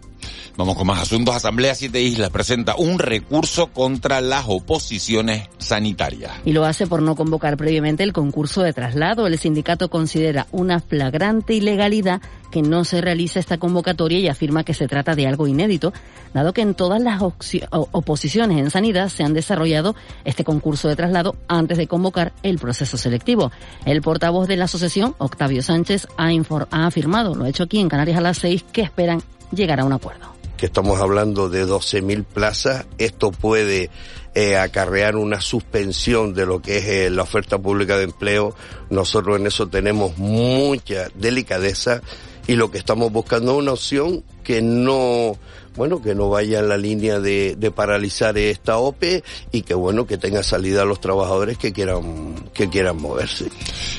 Vamos 0.57 0.77
con 0.77 0.87
más 0.87 1.01
asuntos. 1.01 1.35
Asamblea 1.35 1.75
Siete 1.75 2.01
Islas 2.01 2.29
presenta 2.29 2.77
un 2.77 2.97
recurso 2.97 3.67
contra 3.67 4.21
las 4.21 4.45
oposiciones 4.47 5.49
sanitarias. 5.57 6.31
Y 6.45 6.53
lo 6.53 6.63
hace 6.63 6.87
por 6.87 7.01
no 7.01 7.15
convocar 7.15 7.57
previamente 7.57 8.03
el 8.03 8.13
concurso 8.13 8.61
de 8.61 8.71
traslado. 8.71 9.27
El 9.27 9.37
sindicato 9.37 9.89
considera 9.89 10.47
una 10.53 10.79
flagrante 10.79 11.55
ilegalidad 11.55 12.21
que 12.51 12.61
no 12.61 12.85
se 12.85 13.01
realice 13.01 13.37
esta 13.37 13.57
convocatoria 13.57 14.17
y 14.19 14.29
afirma 14.29 14.63
que 14.63 14.73
se 14.73 14.87
trata 14.87 15.13
de 15.13 15.27
algo 15.27 15.45
inédito, 15.45 15.91
dado 16.33 16.53
que 16.53 16.61
en 16.61 16.73
todas 16.73 17.01
las 17.01 17.21
oposiciones 17.21 18.57
en 18.57 18.71
sanidad 18.71 19.09
se 19.09 19.23
han 19.23 19.33
desarrollado 19.33 19.93
este 20.23 20.45
concurso 20.45 20.87
de 20.87 20.95
traslado 20.95 21.35
antes 21.49 21.77
de 21.77 21.87
convocar 21.87 22.31
el 22.43 22.59
proceso 22.59 22.95
selectivo. 22.95 23.51
El 23.85 24.01
portavoz 24.01 24.47
de 24.47 24.55
la 24.55 24.65
asociación, 24.65 25.15
Octavio 25.17 25.61
Sánchez, 25.61 26.07
ha, 26.17 26.29
ha 26.71 26.85
afirmado, 26.87 27.35
lo 27.35 27.43
ha 27.43 27.49
hecho 27.49 27.63
aquí 27.63 27.81
en 27.81 27.89
Canarias 27.89 28.19
a 28.19 28.21
las 28.21 28.37
seis, 28.37 28.63
que 28.71 28.83
esperan 28.83 29.21
llegar 29.51 29.81
a 29.81 29.85
un 29.85 29.91
acuerdo 29.91 30.34
que 30.57 30.65
estamos 30.65 30.99
hablando 31.01 31.49
de 31.49 31.65
12.000 31.65 32.23
plazas, 32.23 32.85
esto 32.97 33.31
puede 33.31 33.89
eh, 34.33 34.57
acarrear 34.57 35.15
una 35.15 35.41
suspensión 35.41 36.33
de 36.33 36.45
lo 36.45 36.61
que 36.61 36.77
es 36.77 36.85
eh, 36.85 37.09
la 37.09 37.23
oferta 37.23 37.57
pública 37.57 37.97
de 37.97 38.03
empleo. 38.03 38.55
Nosotros 38.89 39.39
en 39.39 39.47
eso 39.47 39.67
tenemos 39.67 40.17
mucha 40.17 41.07
delicadeza 41.15 42.01
y 42.47 42.55
lo 42.55 42.71
que 42.71 42.77
estamos 42.77 43.11
buscando 43.11 43.53
es 43.53 43.57
una 43.59 43.73
opción 43.73 44.23
que 44.45 44.61
no 44.61 45.37
bueno, 45.75 46.01
que 46.01 46.15
no 46.15 46.29
vaya 46.29 46.59
en 46.59 46.69
la 46.69 46.77
línea 46.77 47.19
de, 47.19 47.55
de, 47.57 47.71
paralizar 47.71 48.37
esta 48.37 48.77
OPE 48.77 49.23
y 49.51 49.63
que 49.63 49.73
bueno, 49.73 50.05
que 50.05 50.17
tenga 50.17 50.41
salida 50.43 50.83
a 50.83 50.85
los 50.85 51.01
trabajadores 51.01 51.57
que 51.57 51.73
quieran, 51.73 52.35
que 52.53 52.69
quieran 52.69 53.01
moverse. 53.01 53.49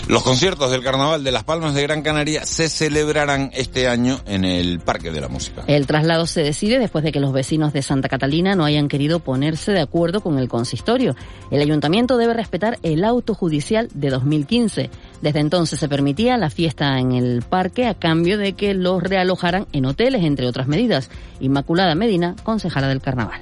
Los 0.08 0.22
conciertos 0.22 0.70
del 0.70 0.82
Carnaval 0.82 1.22
de 1.22 1.32
las 1.32 1.44
Palmas 1.44 1.74
de 1.74 1.82
Gran 1.82 2.02
Canaria 2.02 2.46
se 2.46 2.68
celebrarán 2.68 3.50
este 3.52 3.88
año 3.88 4.20
en 4.26 4.44
el 4.44 4.80
Parque 4.80 5.10
de 5.10 5.20
la 5.20 5.28
Música. 5.28 5.64
El 5.66 5.86
traslado 5.86 6.26
se 6.26 6.42
decide 6.42 6.78
después 6.78 7.04
de 7.04 7.12
que 7.12 7.20
los 7.20 7.32
vecinos 7.32 7.72
de 7.72 7.82
Santa 7.82 8.08
Catalina 8.08 8.54
no 8.54 8.64
hayan 8.64 8.88
querido 8.88 9.20
ponerse 9.20 9.72
de 9.72 9.80
acuerdo 9.80 10.20
con 10.20 10.38
el 10.38 10.48
consistorio. 10.48 11.14
El 11.50 11.60
ayuntamiento 11.60 12.16
debe 12.16 12.34
respetar 12.34 12.78
el 12.82 13.04
auto 13.04 13.34
judicial 13.34 13.88
de 13.94 14.10
2015. 14.10 14.90
Desde 15.20 15.40
entonces 15.40 15.78
se 15.78 15.88
permitía 15.88 16.36
la 16.36 16.50
fiesta 16.50 16.98
en 16.98 17.12
el 17.12 17.42
parque 17.42 17.86
a 17.86 17.94
cambio 17.94 18.38
de 18.38 18.54
que 18.54 18.74
los 18.74 19.02
realojaran 19.02 19.66
en 19.72 19.86
hoteles, 19.86 20.22
entre 20.36 20.48
otras 20.48 20.66
medidas. 20.66 21.08
Inmaculada 21.40 21.94
Medina, 21.94 22.36
concejala 22.42 22.88
del 22.88 23.00
carnaval. 23.00 23.40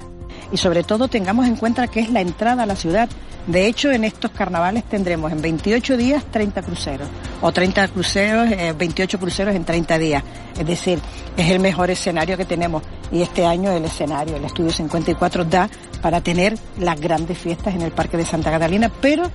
Y 0.53 0.57
sobre 0.57 0.83
todo 0.83 1.09
tengamos 1.09 1.45
en 1.45 1.57
cuenta 1.57 1.87
que 1.87 1.99
es 1.99 2.09
la 2.09 2.21
entrada 2.21 2.63
a 2.63 2.65
la 2.65 2.77
ciudad. 2.77 3.09
De 3.47 3.67
hecho, 3.67 3.91
en 3.91 4.05
estos 4.05 4.31
carnavales 4.31 4.85
tendremos 4.85 5.31
en 5.33 5.41
28 5.41 5.97
días 5.97 6.23
30 6.31 6.61
cruceros, 6.61 7.07
o 7.41 7.51
30 7.51 7.89
cruceros, 7.89 8.49
28 8.77 9.17
eh, 9.17 9.19
cruceros 9.19 9.55
en 9.55 9.65
30 9.65 9.97
días. 9.99 10.23
Es 10.57 10.65
decir, 10.65 10.99
es 11.35 11.51
el 11.51 11.59
mejor 11.59 11.91
escenario 11.91 12.37
que 12.37 12.45
tenemos. 12.45 12.81
Y 13.11 13.21
este 13.21 13.45
año 13.45 13.71
el 13.71 13.83
escenario, 13.83 14.37
el 14.37 14.45
Estudio 14.45 14.71
54, 14.71 15.43
da 15.43 15.69
para 16.01 16.21
tener 16.21 16.57
las 16.79 16.99
grandes 16.99 17.37
fiestas 17.37 17.75
en 17.75 17.81
el 17.81 17.91
Parque 17.91 18.15
de 18.15 18.25
Santa 18.25 18.51
Catalina, 18.51 18.89
pero 19.01 19.29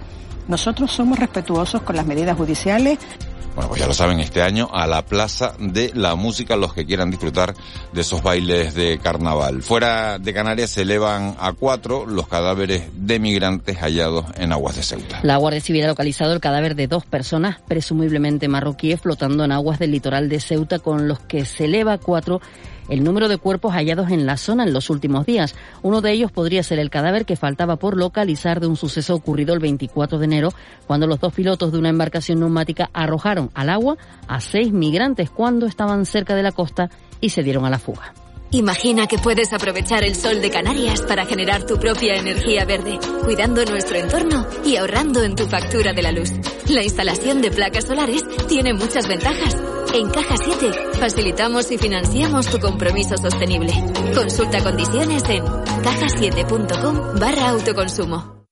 nosotros 0.48 0.90
somos 0.90 1.18
respetuosos 1.18 1.82
con 1.82 1.94
las 1.94 2.06
medidas 2.06 2.36
judiciales. 2.36 2.98
Bueno, 3.54 3.68
pues 3.68 3.80
ya 3.80 3.86
lo 3.86 3.94
saben, 3.94 4.20
este 4.20 4.42
año 4.42 4.68
a 4.72 4.86
la 4.86 5.04
Plaza 5.04 5.54
de 5.58 5.90
la 5.94 6.14
Música 6.14 6.56
los 6.56 6.72
que 6.72 6.86
quieran 6.86 7.10
disfrutar 7.10 7.54
de 7.92 8.00
esos 8.00 8.22
bailes 8.22 8.74
de 8.74 8.98
carnaval. 8.98 9.62
Fuera 9.62 10.18
de 10.18 10.32
Canarias 10.32 10.70
se 10.70 10.82
elevan 10.82 11.36
a 11.38 11.52
cuatro 11.52 12.06
los 12.06 12.28
cadáveres 12.28 12.84
de 12.94 13.18
migrantes 13.18 13.78
hallados 13.78 14.26
en 14.36 14.52
aguas 14.52 14.76
de 14.76 14.82
Ceuta. 14.82 15.20
La 15.24 15.36
Guardia 15.36 15.60
Civil 15.60 15.84
ha 15.84 15.88
localizado 15.88 16.32
el 16.32 16.40
cadáver 16.40 16.76
de 16.76 16.86
dos 16.86 17.04
personas, 17.04 17.58
presumiblemente 17.66 18.46
marroquíes, 18.46 19.00
flotando 19.00 19.44
en 19.44 19.52
aguas 19.52 19.78
del 19.78 19.90
litoral 19.90 20.28
de 20.28 20.40
Ceuta, 20.40 20.78
con 20.78 21.08
los 21.08 21.18
que 21.18 21.44
se 21.44 21.64
eleva 21.64 21.94
a 21.94 21.98
cuatro 21.98 22.40
el 22.90 23.04
número 23.04 23.28
de 23.28 23.38
cuerpos 23.38 23.72
hallados 23.72 24.10
en 24.10 24.26
la 24.26 24.36
zona 24.36 24.64
en 24.64 24.72
los 24.72 24.90
últimos 24.90 25.24
días. 25.24 25.54
Uno 25.82 26.00
de 26.00 26.12
ellos 26.12 26.32
podría 26.32 26.62
ser 26.62 26.78
el 26.80 26.90
cadáver 26.90 27.24
que 27.24 27.36
faltaba 27.36 27.76
por 27.76 27.96
localizar 27.96 28.60
de 28.60 28.66
un 28.66 28.76
suceso 28.76 29.14
ocurrido 29.14 29.54
el 29.54 29.60
24 29.60 30.18
de 30.18 30.24
enero, 30.24 30.52
cuando 30.86 31.06
los 31.06 31.20
dos 31.20 31.32
pilotos 31.32 31.72
de 31.72 31.78
una 31.78 31.88
embarcación 31.88 32.40
neumática 32.40 32.90
arrojaron 32.92 33.39
al 33.54 33.70
agua 33.70 33.96
a 34.28 34.40
seis 34.40 34.72
migrantes 34.72 35.30
cuando 35.30 35.66
estaban 35.66 36.04
cerca 36.04 36.34
de 36.34 36.42
la 36.42 36.52
costa 36.52 36.90
y 37.20 37.30
se 37.30 37.42
dieron 37.42 37.64
a 37.64 37.70
la 37.70 37.78
fuga. 37.78 38.12
Imagina 38.52 39.06
que 39.06 39.16
puedes 39.16 39.52
aprovechar 39.52 40.02
el 40.02 40.16
sol 40.16 40.42
de 40.42 40.50
Canarias 40.50 41.02
para 41.02 41.24
generar 41.24 41.64
tu 41.66 41.78
propia 41.78 42.16
energía 42.16 42.64
verde, 42.64 42.98
cuidando 43.22 43.64
nuestro 43.64 43.96
entorno 43.96 44.44
y 44.64 44.74
ahorrando 44.74 45.22
en 45.22 45.36
tu 45.36 45.46
factura 45.46 45.92
de 45.92 46.02
la 46.02 46.10
luz. 46.10 46.32
La 46.68 46.82
instalación 46.82 47.42
de 47.42 47.52
placas 47.52 47.84
solares 47.84 48.24
tiene 48.48 48.74
muchas 48.74 49.06
ventajas. 49.06 49.56
En 49.94 50.10
Caja 50.10 50.34
7 50.36 50.72
facilitamos 50.98 51.70
y 51.70 51.78
financiamos 51.78 52.46
tu 52.46 52.58
compromiso 52.58 53.16
sostenible. 53.16 53.72
Consulta 54.14 54.60
condiciones 54.64 55.22
en 55.28 55.44
cajasiete.com 55.84 57.20
barra 57.20 57.50
autoconsumo. 57.50 58.46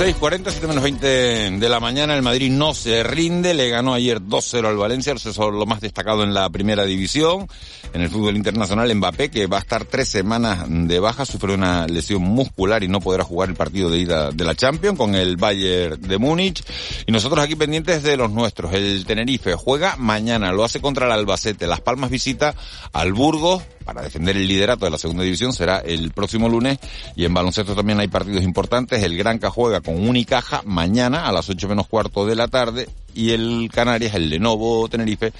6.40, 0.00 0.44
7 0.48 0.66
menos 0.66 0.82
20 0.82 1.06
de 1.06 1.68
la 1.68 1.78
mañana, 1.78 2.16
el 2.16 2.22
Madrid 2.22 2.50
no 2.50 2.72
se 2.72 3.02
rinde, 3.02 3.52
le 3.52 3.68
ganó 3.68 3.92
ayer 3.92 4.18
2-0 4.18 4.66
al 4.66 4.78
Valencia, 4.78 5.12
eso 5.12 5.28
es 5.28 5.36
lo 5.36 5.66
más 5.66 5.82
destacado 5.82 6.22
en 6.22 6.32
la 6.32 6.48
primera 6.48 6.86
división. 6.86 7.46
En 7.92 8.00
el 8.00 8.08
fútbol 8.08 8.34
internacional, 8.34 8.94
Mbappé, 8.94 9.30
que 9.30 9.46
va 9.46 9.58
a 9.58 9.60
estar 9.60 9.84
tres 9.84 10.08
semanas 10.08 10.64
de 10.66 10.98
baja, 11.00 11.26
sufre 11.26 11.52
una 11.52 11.86
lesión 11.86 12.22
muscular 12.22 12.82
y 12.82 12.88
no 12.88 13.00
podrá 13.00 13.24
jugar 13.24 13.50
el 13.50 13.56
partido 13.56 13.90
de 13.90 13.98
ida 13.98 14.30
de 14.30 14.42
la 14.42 14.54
Champions 14.54 14.96
con 14.96 15.14
el 15.14 15.36
Bayern 15.36 16.00
de 16.00 16.16
Múnich. 16.16 16.64
Y 17.06 17.12
nosotros 17.12 17.44
aquí 17.44 17.54
pendientes 17.54 18.02
de 18.02 18.16
los 18.16 18.30
nuestros. 18.30 18.72
El 18.72 19.04
Tenerife 19.04 19.54
juega 19.54 19.96
mañana, 19.96 20.50
lo 20.50 20.64
hace 20.64 20.80
contra 20.80 21.04
el 21.04 21.12
Albacete. 21.12 21.66
Las 21.66 21.82
Palmas 21.82 22.08
visita 22.08 22.54
al 22.94 23.12
Burgos 23.12 23.64
para 23.92 24.02
defender 24.02 24.36
el 24.36 24.46
liderato 24.46 24.84
de 24.84 24.90
la 24.92 24.98
segunda 24.98 25.24
división 25.24 25.52
será 25.52 25.78
el 25.78 26.12
próximo 26.12 26.48
lunes 26.48 26.78
y 27.16 27.24
en 27.24 27.34
baloncesto 27.34 27.74
también 27.74 27.98
hay 27.98 28.06
partidos 28.06 28.44
importantes. 28.44 29.02
El 29.02 29.18
Granca 29.18 29.50
juega 29.50 29.80
con 29.80 30.08
Unicaja 30.08 30.62
mañana 30.64 31.26
a 31.26 31.32
las 31.32 31.50
8 31.50 31.66
menos 31.66 31.88
cuarto 31.88 32.24
de 32.24 32.36
la 32.36 32.46
tarde 32.46 32.88
y 33.14 33.32
el 33.32 33.68
Canarias, 33.74 34.14
el 34.14 34.30
Lenovo 34.30 34.88
Tenerife, 34.88 35.32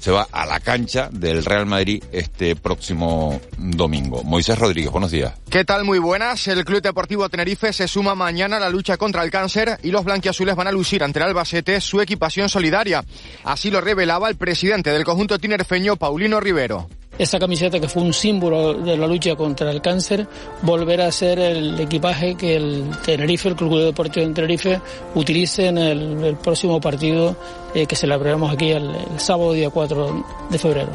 se 0.00 0.10
va 0.10 0.26
a 0.32 0.46
la 0.46 0.58
cancha 0.60 1.10
del 1.12 1.44
Real 1.44 1.66
Madrid 1.66 2.02
este 2.10 2.56
próximo 2.56 3.38
domingo. 3.58 4.22
Moisés 4.24 4.58
Rodríguez, 4.58 4.90
buenos 4.90 5.10
días. 5.10 5.34
¿Qué 5.50 5.66
tal? 5.66 5.84
Muy 5.84 5.98
buenas. 5.98 6.48
El 6.48 6.64
Club 6.64 6.80
Deportivo 6.80 7.28
Tenerife 7.28 7.74
se 7.74 7.86
suma 7.88 8.14
mañana 8.14 8.56
a 8.56 8.60
la 8.60 8.70
lucha 8.70 8.96
contra 8.96 9.22
el 9.22 9.30
cáncer 9.30 9.78
y 9.82 9.90
los 9.90 10.06
blanquiazules 10.06 10.56
van 10.56 10.68
a 10.68 10.72
lucir 10.72 11.04
ante 11.04 11.18
el 11.18 11.26
Albacete 11.26 11.78
su 11.82 12.00
equipación 12.00 12.48
solidaria. 12.48 13.04
Así 13.44 13.70
lo 13.70 13.82
revelaba 13.82 14.30
el 14.30 14.36
presidente 14.36 14.92
del 14.92 15.04
conjunto 15.04 15.38
tinerfeño, 15.38 15.96
Paulino 15.96 16.40
Rivero 16.40 16.88
esa 17.18 17.38
camiseta 17.38 17.80
que 17.80 17.88
fue 17.88 18.02
un 18.02 18.12
símbolo 18.12 18.74
de 18.74 18.96
la 18.96 19.06
lucha 19.06 19.36
contra 19.36 19.70
el 19.70 19.82
cáncer, 19.82 20.26
volver 20.62 21.00
a 21.02 21.12
ser 21.12 21.38
el 21.38 21.78
equipaje 21.80 22.36
que 22.36 22.56
el 22.56 22.90
Tenerife, 23.04 23.48
el 23.48 23.56
Club 23.56 23.78
Deportivo 23.78 24.26
de 24.26 24.32
Tenerife, 24.32 24.80
utilice 25.14 25.66
en 25.66 25.78
el, 25.78 26.36
próximo 26.36 26.80
partido 26.80 27.36
eh, 27.74 27.86
que 27.86 27.96
celebraremos 27.96 28.52
aquí 28.52 28.70
el, 28.70 28.94
el 28.94 29.20
sábado 29.20 29.52
día 29.52 29.70
4 29.70 30.24
de 30.50 30.58
febrero. 30.58 30.92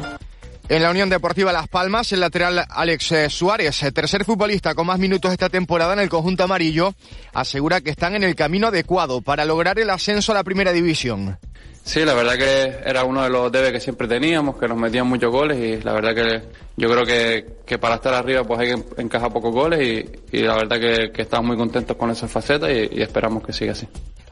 En 0.66 0.82
la 0.82 0.90
Unión 0.90 1.10
Deportiva 1.10 1.52
Las 1.52 1.68
Palmas, 1.68 2.10
el 2.12 2.20
lateral 2.20 2.64
Alex 2.70 3.12
eh, 3.12 3.28
Suárez, 3.28 3.82
eh, 3.82 3.92
tercer 3.92 4.24
futbolista 4.24 4.74
con 4.74 4.86
más 4.86 4.98
minutos 4.98 5.30
esta 5.30 5.50
temporada 5.50 5.92
en 5.92 5.98
el 5.98 6.08
conjunto 6.08 6.44
amarillo, 6.44 6.94
asegura 7.34 7.82
que 7.82 7.90
están 7.90 8.14
en 8.14 8.24
el 8.24 8.34
camino 8.34 8.68
adecuado 8.68 9.20
para 9.20 9.44
lograr 9.44 9.78
el 9.78 9.90
ascenso 9.90 10.32
a 10.32 10.36
la 10.36 10.42
primera 10.42 10.72
división. 10.72 11.38
Sí, 11.84 12.02
la 12.02 12.14
verdad 12.14 12.38
que 12.38 12.78
era 12.88 13.04
uno 13.04 13.22
de 13.22 13.28
los 13.28 13.52
debes 13.52 13.70
que 13.70 13.78
siempre 13.78 14.08
teníamos, 14.08 14.56
que 14.56 14.66
nos 14.66 14.78
metían 14.78 15.06
muchos 15.06 15.30
goles 15.30 15.58
y 15.58 15.84
la 15.84 15.92
verdad 15.92 16.14
que 16.14 16.42
yo 16.78 16.88
creo 16.88 17.04
que, 17.04 17.78
para 17.78 17.96
estar 17.96 18.14
arriba 18.14 18.42
pues 18.42 18.58
hay 18.58 18.74
que 18.74 19.02
encajar 19.02 19.30
pocos 19.30 19.52
goles 19.52 20.06
y, 20.32 20.38
la 20.38 20.54
verdad 20.56 20.80
que, 20.80 21.22
estamos 21.22 21.48
muy 21.48 21.56
contentos 21.58 21.94
con 21.98 22.10
esa 22.10 22.26
faceta 22.26 22.72
y 22.72 23.02
esperamos 23.02 23.44
que 23.44 23.52
siga 23.52 23.72
así. 23.72 23.86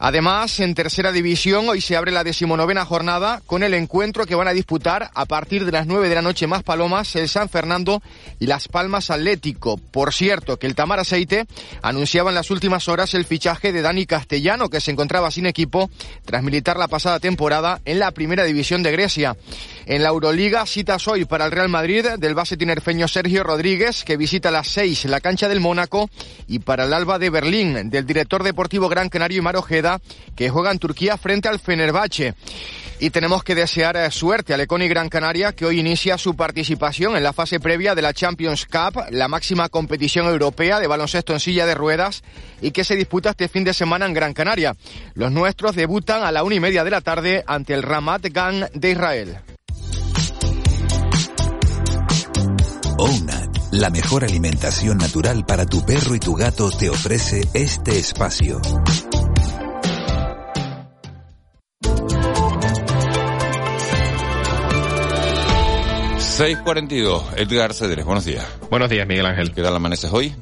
Además, 0.04 0.58
en 0.58 0.74
tercera 0.74 1.12
división 1.12 1.68
hoy 1.68 1.80
se 1.80 1.96
abre 1.96 2.10
la 2.10 2.24
decimonovena 2.24 2.84
jornada 2.84 3.40
con 3.46 3.62
el 3.62 3.72
encuentro 3.72 4.26
que 4.26 4.34
van 4.34 4.48
a 4.48 4.52
disputar 4.52 5.12
a 5.14 5.26
partir 5.26 5.64
de 5.64 5.70
las 5.70 5.86
nueve 5.86 6.08
de 6.08 6.16
la 6.16 6.22
noche 6.22 6.48
más 6.48 6.64
Palomas, 6.64 7.14
el 7.14 7.28
San 7.28 7.48
Fernando 7.48 8.02
y 8.40 8.46
Las 8.46 8.66
Palmas 8.66 9.10
Atlético. 9.10 9.76
Por 9.76 10.12
cierto, 10.12 10.58
que 10.58 10.66
el 10.66 10.74
Tamar 10.74 10.98
Aceite 10.98 11.46
anunciaba 11.82 12.30
en 12.30 12.34
las 12.34 12.50
últimas 12.50 12.88
horas 12.88 13.14
el 13.14 13.24
fichaje 13.24 13.70
de 13.70 13.80
Dani 13.80 14.04
Castellano, 14.04 14.68
que 14.68 14.80
se 14.80 14.90
encontraba 14.90 15.30
sin 15.30 15.46
equipo 15.46 15.88
tras 16.24 16.42
militar 16.42 16.78
la 16.78 16.88
pasada 16.88 17.20
temporada 17.20 17.80
en 17.84 18.00
la 18.00 18.10
primera 18.10 18.42
división 18.42 18.82
de 18.82 18.90
Grecia. 18.90 19.36
En 19.86 20.02
la 20.02 20.08
Euroliga, 20.08 20.66
citas 20.66 21.06
hoy 21.06 21.26
para 21.26 21.44
el 21.44 21.52
Real 21.52 21.68
Madrid 21.68 22.06
del 22.18 22.34
base 22.34 22.56
tinerfeño 22.56 23.06
Sergio 23.06 23.44
Rodríguez, 23.44 24.02
que 24.02 24.16
visita 24.16 24.48
a 24.48 24.52
las 24.52 24.66
seis 24.66 25.04
la 25.04 25.20
cancha 25.20 25.48
del 25.48 25.60
Mónaco, 25.60 26.10
y 26.48 26.58
para 26.58 26.86
el 26.86 26.92
Alba 26.92 27.20
de 27.20 27.30
Berlín 27.30 27.88
del 27.88 28.04
director 28.04 28.42
deportivo 28.42 28.88
Gran 28.88 29.08
Canario 29.08 29.38
y 29.38 29.42
Que 30.36 30.50
juega 30.50 30.70
en 30.70 30.78
Turquía 30.78 31.16
frente 31.16 31.48
al 31.48 31.58
Fenerbahce. 31.58 32.34
Y 33.02 33.10
tenemos 33.10 33.42
que 33.42 33.56
desear 33.56 33.96
eh, 33.96 34.10
suerte 34.12 34.54
a 34.54 34.56
Leconi 34.56 34.86
Gran 34.86 35.08
Canaria, 35.08 35.52
que 35.52 35.64
hoy 35.64 35.80
inicia 35.80 36.16
su 36.18 36.36
participación 36.36 37.16
en 37.16 37.24
la 37.24 37.32
fase 37.32 37.58
previa 37.58 37.96
de 37.96 38.02
la 38.02 38.12
Champions 38.12 38.64
Cup, 38.66 39.06
la 39.10 39.26
máxima 39.26 39.68
competición 39.68 40.26
europea 40.26 40.78
de 40.78 40.86
baloncesto 40.86 41.32
en 41.32 41.40
silla 41.40 41.66
de 41.66 41.74
ruedas, 41.74 42.22
y 42.60 42.70
que 42.70 42.84
se 42.84 42.94
disputa 42.94 43.30
este 43.30 43.48
fin 43.48 43.64
de 43.64 43.74
semana 43.74 44.06
en 44.06 44.14
Gran 44.14 44.34
Canaria. 44.34 44.76
Los 45.14 45.32
nuestros 45.32 45.74
debutan 45.74 46.22
a 46.22 46.30
la 46.30 46.44
una 46.44 46.54
y 46.54 46.60
media 46.60 46.84
de 46.84 46.90
la 46.90 47.00
tarde 47.00 47.42
ante 47.46 47.74
el 47.74 47.82
Ramat 47.82 48.26
Gan 48.30 48.68
de 48.72 48.90
Israel. 48.92 49.38
ONAC, 52.98 53.50
la 53.72 53.90
mejor 53.90 54.22
alimentación 54.22 54.98
natural 54.98 55.44
para 55.44 55.66
tu 55.66 55.84
perro 55.84 56.14
y 56.14 56.20
tu 56.20 56.34
gato, 56.34 56.70
te 56.70 56.88
ofrece 56.88 57.40
este 57.52 57.98
espacio. 57.98 58.60
642, 66.42 67.22
Edgar 67.36 67.72
Cedres, 67.72 68.04
buenos 68.04 68.24
días. 68.24 68.44
Buenos 68.68 68.90
días, 68.90 69.06
Miguel 69.06 69.26
Ángel. 69.26 69.52
¿Qué 69.52 69.62
tal 69.62 69.76
amaneces 69.76 70.12
hoy? 70.12 70.34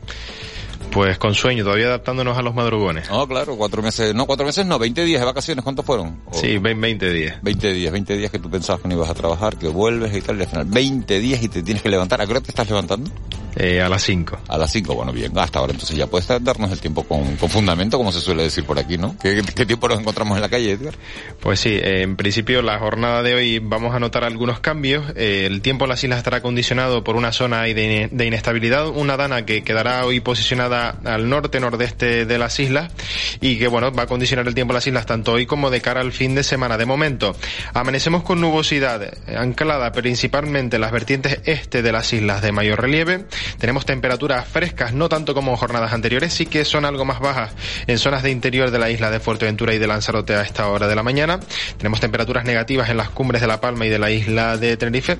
Pues 0.90 1.18
con 1.18 1.34
sueño, 1.34 1.62
todavía 1.62 1.88
adaptándonos 1.88 2.38
a 2.38 2.40
los 2.40 2.54
madrugones. 2.54 3.10
No, 3.10 3.28
claro, 3.28 3.54
cuatro 3.58 3.82
meses, 3.82 4.14
no, 4.14 4.24
cuatro 4.24 4.46
meses 4.46 4.64
no, 4.64 4.78
20 4.78 5.04
días 5.04 5.20
de 5.20 5.26
vacaciones, 5.26 5.62
¿cuántos 5.62 5.84
fueron? 5.84 6.18
sí, 6.32 6.56
20 6.56 7.12
días. 7.12 7.42
20 7.42 7.72
días, 7.74 7.92
20 7.92 8.16
días 8.16 8.30
que 8.30 8.38
tú 8.38 8.48
pensabas 8.48 8.80
que 8.80 8.88
no 8.88 8.94
ibas 8.94 9.10
a 9.10 9.14
trabajar, 9.14 9.58
que 9.58 9.68
vuelves 9.68 10.16
y 10.16 10.22
tal, 10.22 10.38
y 10.38 10.44
al 10.44 10.48
final 10.48 10.64
20 10.64 11.18
días 11.18 11.42
y 11.42 11.48
te 11.50 11.62
tienes 11.62 11.82
que 11.82 11.90
levantar. 11.90 12.18
¿A 12.22 12.24
qué 12.24 12.30
hora 12.30 12.40
te 12.40 12.48
estás 12.48 12.66
levantando? 12.66 13.10
Eh, 13.56 13.80
a 13.80 13.88
las 13.88 14.02
5. 14.02 14.38
A 14.48 14.58
las 14.58 14.70
5, 14.70 14.94
bueno, 14.94 15.12
bien, 15.12 15.36
hasta 15.38 15.58
ahora 15.58 15.72
entonces 15.72 15.96
ya 15.96 16.06
puedes 16.06 16.28
darnos 16.28 16.70
el 16.70 16.80
tiempo 16.80 17.02
con, 17.02 17.36
con 17.36 17.48
fundamento, 17.48 17.98
como 17.98 18.12
se 18.12 18.20
suele 18.20 18.44
decir 18.44 18.64
por 18.64 18.78
aquí, 18.78 18.96
¿no? 18.96 19.16
¿Qué, 19.18 19.42
tiempo 19.42 19.88
nos 19.88 20.00
encontramos 20.00 20.36
en 20.36 20.42
la 20.42 20.48
calle, 20.48 20.72
Edgar? 20.72 20.94
Pues 21.40 21.60
sí, 21.60 21.70
eh, 21.70 22.02
en 22.02 22.16
principio 22.16 22.62
la 22.62 22.78
jornada 22.78 23.22
de 23.22 23.34
hoy 23.34 23.58
vamos 23.58 23.94
a 23.94 23.98
notar 23.98 24.24
algunos 24.24 24.60
cambios. 24.60 25.04
Eh, 25.16 25.46
el 25.46 25.62
tiempo 25.62 25.84
en 25.84 25.90
las 25.90 26.02
islas 26.04 26.18
estará 26.18 26.40
condicionado 26.42 27.02
por 27.02 27.16
una 27.16 27.32
zona 27.32 27.62
de, 27.62 28.08
de 28.10 28.26
inestabilidad, 28.26 28.88
una 28.88 29.16
dana 29.16 29.44
que 29.44 29.62
quedará 29.62 30.04
hoy 30.06 30.20
posicionada 30.20 30.96
al 31.04 31.28
norte 31.28 31.60
nordeste 31.60 32.26
de 32.26 32.38
las 32.38 32.58
islas 32.60 32.92
y 33.40 33.58
que 33.58 33.68
bueno 33.68 33.92
va 33.92 34.04
a 34.04 34.06
condicionar 34.06 34.46
el 34.46 34.54
tiempo 34.54 34.72
en 34.72 34.76
las 34.76 34.86
islas 34.86 35.06
tanto 35.06 35.32
hoy 35.32 35.46
como 35.46 35.70
de 35.70 35.80
cara 35.80 36.00
al 36.00 36.12
fin 36.12 36.34
de 36.34 36.42
semana. 36.42 36.76
De 36.76 36.86
momento 36.86 37.36
amanecemos 37.74 38.22
con 38.22 38.40
nubosidad 38.40 39.12
anclada 39.36 39.92
principalmente 39.92 40.76
en 40.76 40.82
las 40.82 40.92
vertientes 40.92 41.40
este 41.44 41.82
de 41.82 41.92
las 41.92 42.12
islas 42.12 42.42
de 42.42 42.52
mayor 42.52 42.80
relieve. 42.80 43.26
Tenemos 43.58 43.84
temperaturas 43.84 44.46
frescas, 44.48 44.92
no 44.92 45.08
tanto 45.08 45.34
como 45.34 45.56
jornadas 45.56 45.92
anteriores, 45.92 46.32
sí 46.32 46.46
que 46.46 46.64
son 46.64 46.84
algo 46.84 47.04
más 47.04 47.20
bajas 47.20 47.52
en 47.86 47.98
zonas 47.98 48.22
de 48.22 48.30
interior 48.30 48.70
de 48.70 48.78
la 48.78 48.90
isla 48.90 49.10
de 49.10 49.20
Fuerteventura 49.20 49.74
y 49.74 49.78
de 49.78 49.86
Lanzarote 49.86 50.34
a 50.34 50.42
esta 50.42 50.68
hora 50.68 50.88
de 50.88 50.96
la 50.96 51.02
mañana. 51.02 51.40
Tenemos 51.76 52.00
temperaturas 52.00 52.44
negativas 52.44 52.88
en 52.88 52.96
las 52.96 53.10
cumbres 53.10 53.42
de 53.42 53.46
La 53.46 53.60
Palma 53.60 53.86
y 53.86 53.90
de 53.90 53.98
la 53.98 54.10
isla 54.10 54.56
de 54.56 54.76
Tenerife 54.76 55.18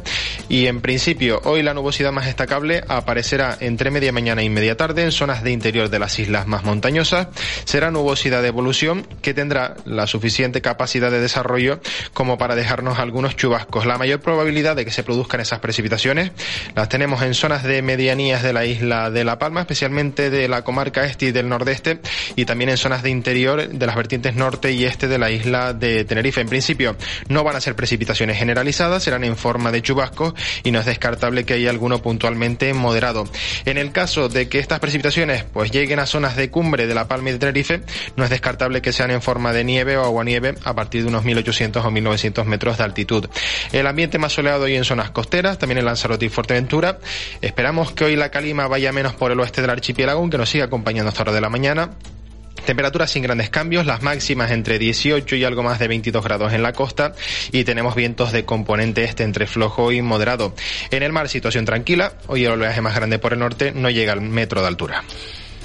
y 0.49 0.67
en 0.67 0.81
principio 0.81 1.41
hoy 1.45 1.62
la 1.62 1.75
nubosidad 1.75 2.12
más 2.12 2.27
destacable 2.27 2.83
aparecerá 2.89 3.57
entre 3.61 3.91
media 3.91 4.12
mañana 4.12 4.43
y 4.43 4.49
media 4.49 4.77
tarde 4.77 5.03
en 5.03 5.12
zonas 5.12 5.43
de 5.43 5.50
interior 5.50 5.91
de 5.91 5.99
las 5.99 6.19
islas 6.19 6.31
las 6.31 6.47
más 6.47 6.65
montañosas, 6.65 7.29
será 7.65 7.91
nubosidad 7.91 8.41
de 8.41 8.49
evolución 8.49 9.07
que 9.21 9.35
tendrá 9.35 9.77
la 9.85 10.07
suficiente 10.07 10.62
capacidad 10.62 11.11
de 11.11 11.21
desarrollo 11.21 11.81
como 12.15 12.39
para 12.39 12.55
dejarnos 12.55 12.99
algunos 12.99 13.37
chubascos. 13.37 13.85
La 13.85 13.99
mayor 13.99 14.21
probabilidad 14.21 14.77
de 14.77 14.85
que 14.85 14.91
se 14.91 15.03
produzcan 15.03 15.41
esas 15.41 15.59
precipitaciones 15.59 16.31
las 16.75 16.89
tenemos 16.89 17.23
en 17.23 17.35
zonas 17.35 17.62
de 17.62 17.83
media 17.83 18.10
medianías 18.11 18.43
de 18.43 18.52
la 18.52 18.67
isla 18.67 19.09
de 19.09 19.23
La 19.23 19.38
Palma, 19.38 19.61
especialmente 19.61 20.31
de 20.31 20.49
la 20.49 20.62
comarca 20.62 21.05
este 21.05 21.26
y 21.26 21.31
del 21.31 21.49
nordeste, 21.49 22.00
y 22.35 22.45
también 22.45 22.71
en 22.71 22.76
zonas 22.76 23.05
de 23.05 23.11
interior 23.11 23.69
de 23.69 23.87
las 23.87 23.95
vertientes 23.95 24.35
norte 24.35 24.73
y 24.73 24.85
este 24.85 25.07
de 25.07 25.17
la 25.17 25.31
isla 25.31 25.75
de 25.75 26.05
Tenerife. 26.05 26.40
En 26.40 26.49
principio, 26.49 26.97
no 27.29 27.45
van 27.45 27.55
a 27.55 27.61
ser 27.61 27.76
precipitaciones 27.76 28.37
generalizadas, 28.37 29.05
serán 29.05 29.23
en 29.23 29.37
forma 29.37 29.71
de 29.71 29.81
chubascos 29.81 30.35
y 30.64 30.73
no 30.73 30.81
es 30.81 30.87
descartable 30.87 31.45
que 31.45 31.55
haya 31.55 31.71
alguno 31.71 32.02
puntualmente 32.02 32.75
moderado. 32.75 33.29
En 33.64 33.79
el 33.79 33.93
caso 33.93 34.29
de 34.29 34.49
que 34.49 34.59
estas 34.59 34.81
precipitaciones 34.81 35.45
pues 35.45 35.71
lleguen 35.71 36.00
a 36.00 36.07
zonas 36.07 36.35
de 36.35 36.50
cumbre 36.50 36.88
de 36.88 36.95
La 36.97 37.07
Palma 37.07 37.29
y 37.29 37.35
de 37.35 37.38
Tenerife, 37.38 37.83
no 38.17 38.25
es 38.25 38.31
descartable 38.31 38.83
que 38.83 38.93
sean 38.93 39.12
en 39.12 39.23
forma 39.23 39.52
de 39.52 39.62
nieve 39.62 39.97
o 39.97 40.05
aguanieve 40.05 40.57
a 40.64 40.75
partir 40.75 41.02
de 41.02 41.09
unos 41.11 41.25
1800 41.25 41.85
o 41.85 41.90
1900 41.93 42.45
metros 42.45 42.79
de 42.79 42.83
altitud. 42.83 43.29
El 43.71 43.87
ambiente 43.87 44.19
más 44.19 44.33
soleado 44.33 44.64
hoy 44.64 44.75
en 44.75 44.85
zonas 44.85 45.12
costeras, 45.12 45.59
también 45.59 45.79
en 45.79 45.85
Lanzarote 45.85 46.26
y 46.26 46.29
Fuerteventura. 46.29 46.99
Esperamos 47.40 47.93
que 47.93 48.00
hoy 48.04 48.16
la 48.16 48.30
calima 48.30 48.69
vaya 48.69 48.92
menos 48.92 49.14
por 49.14 49.33
el 49.33 49.40
oeste 49.40 49.61
del 49.61 49.71
archipiélago, 49.71 50.21
aunque 50.21 50.38
nos 50.38 50.49
siga 50.49 50.66
acompañando 50.66 51.09
hasta 51.09 51.23
hora 51.23 51.33
de 51.33 51.40
la 51.40 51.50
mañana. 51.50 51.90
Temperaturas 52.64 53.11
sin 53.11 53.23
grandes 53.23 53.50
cambios, 53.50 53.87
las 53.87 54.02
máximas 54.02 54.50
entre 54.50 54.78
18 54.78 55.37
y 55.37 55.45
algo 55.45 55.62
más 55.62 55.78
de 55.78 55.88
22 55.88 56.23
grados 56.23 56.52
en 56.52 56.62
la 56.62 56.73
costa 56.73 57.14
y 57.52 57.64
tenemos 57.64 57.95
vientos 57.95 58.33
de 58.33 58.45
componente 58.45 59.04
este 59.04 59.25
entre 59.25 59.47
flojo 59.47 59.92
y 59.92 60.02
moderado. 60.02 60.54
En 60.90 61.02
el 61.02 61.12
mar 61.12 61.28
situación 61.28 61.64
tranquila, 61.64 62.12
hoy 62.26 62.45
el 62.45 62.52
oleaje 62.52 62.80
más 62.80 62.95
grande 62.95 63.19
por 63.19 63.33
el 63.33 63.38
norte 63.38 63.73
no 63.73 63.90
llega 63.90 64.12
al 64.12 64.21
metro 64.21 64.61
de 64.61 64.69
altura. 64.69 65.04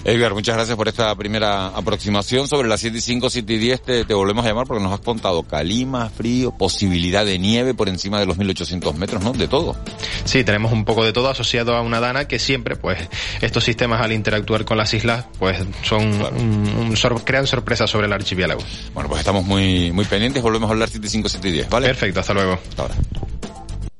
Edgar, 0.05 0.35
muchas 0.35 0.55
gracias 0.55 0.77
por 0.77 0.87
esta 0.87 1.15
primera 1.15 1.69
aproximación. 1.69 2.47
Sobre 2.47 2.67
las 2.67 2.79
7 2.79 2.95
y 2.95 3.01
5, 3.01 3.27
7 3.27 3.53
y 3.53 3.57
10 3.57 3.81
te, 3.81 4.05
te, 4.05 4.13
volvemos 4.13 4.45
a 4.45 4.49
llamar 4.49 4.67
porque 4.67 4.83
nos 4.83 4.93
has 4.93 4.99
contado 4.99 5.41
calima, 5.41 6.11
frío, 6.11 6.51
posibilidad 6.51 7.25
de 7.25 7.39
nieve 7.39 7.73
por 7.73 7.89
encima 7.89 8.19
de 8.19 8.27
los 8.27 8.37
1800 8.37 8.95
metros, 8.95 9.23
¿no? 9.23 9.33
De 9.33 9.47
todo. 9.47 9.75
Sí, 10.23 10.43
tenemos 10.43 10.71
un 10.71 10.85
poco 10.85 11.03
de 11.03 11.11
todo 11.11 11.27
asociado 11.27 11.75
a 11.75 11.81
una 11.81 11.99
dana 11.99 12.27
que 12.27 12.37
siempre, 12.37 12.75
pues, 12.75 12.99
estos 13.41 13.63
sistemas 13.63 13.99
al 13.99 14.11
interactuar 14.11 14.63
con 14.63 14.77
las 14.77 14.93
islas, 14.93 15.25
pues, 15.39 15.57
son, 15.81 16.19
claro. 16.19 16.35
un, 16.37 16.67
un 16.67 16.97
sor 16.97 17.23
crean 17.23 17.47
sorpresas 17.47 17.89
sobre 17.89 18.05
el 18.05 18.13
archipiélago. 18.13 18.61
Bueno, 18.93 19.09
pues 19.09 19.21
estamos 19.21 19.43
muy, 19.43 19.91
muy 19.91 20.05
pendientes. 20.05 20.43
Volvemos 20.43 20.69
a 20.69 20.73
hablar 20.73 20.87
7 20.87 21.07
y 21.07 21.09
5, 21.09 21.29
7 21.29 21.49
y 21.49 21.51
10, 21.51 21.69
¿vale? 21.71 21.87
Perfecto, 21.87 22.19
hasta 22.19 22.33
luego. 22.35 22.59
Hasta 22.69 22.83
ahora. 22.83 22.95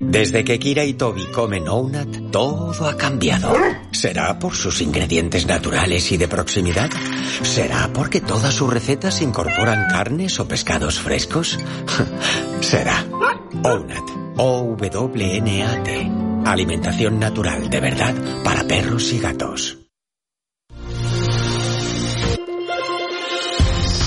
Desde 0.08 0.44
que 0.44 0.60
Kira 0.60 0.86
y 0.86 0.94
Toby 0.94 1.26
comen 1.32 1.68
Ounat, 1.68 2.32
todo 2.32 2.88
ha 2.88 2.96
cambiado. 2.96 3.54
¿Será 3.92 4.38
por 4.40 4.56
sus 4.56 4.82
ingredientes 4.82 5.46
naturales 5.46 6.12
y 6.12 6.18
de 6.18 6.28
proximidad? 6.28 6.90
¿Será 7.42 7.90
porque 7.94 8.22
todas 8.22 8.54
sus 8.54 8.72
recetas 8.72 9.22
incorporan 9.22 9.88
carnes 9.90 10.40
o 10.40 10.48
pescados 10.48 11.00
frescos? 11.00 11.60
Será. 12.62 13.06
Ounat. 13.64 14.04
O-W-N-A-T. 14.38 16.12
Alimentación 16.46 17.20
natural 17.20 17.70
de 17.70 17.80
verdad 17.80 18.14
para 18.44 18.64
perros 18.66 19.12
y 19.14 19.20
gatos. 19.20 19.85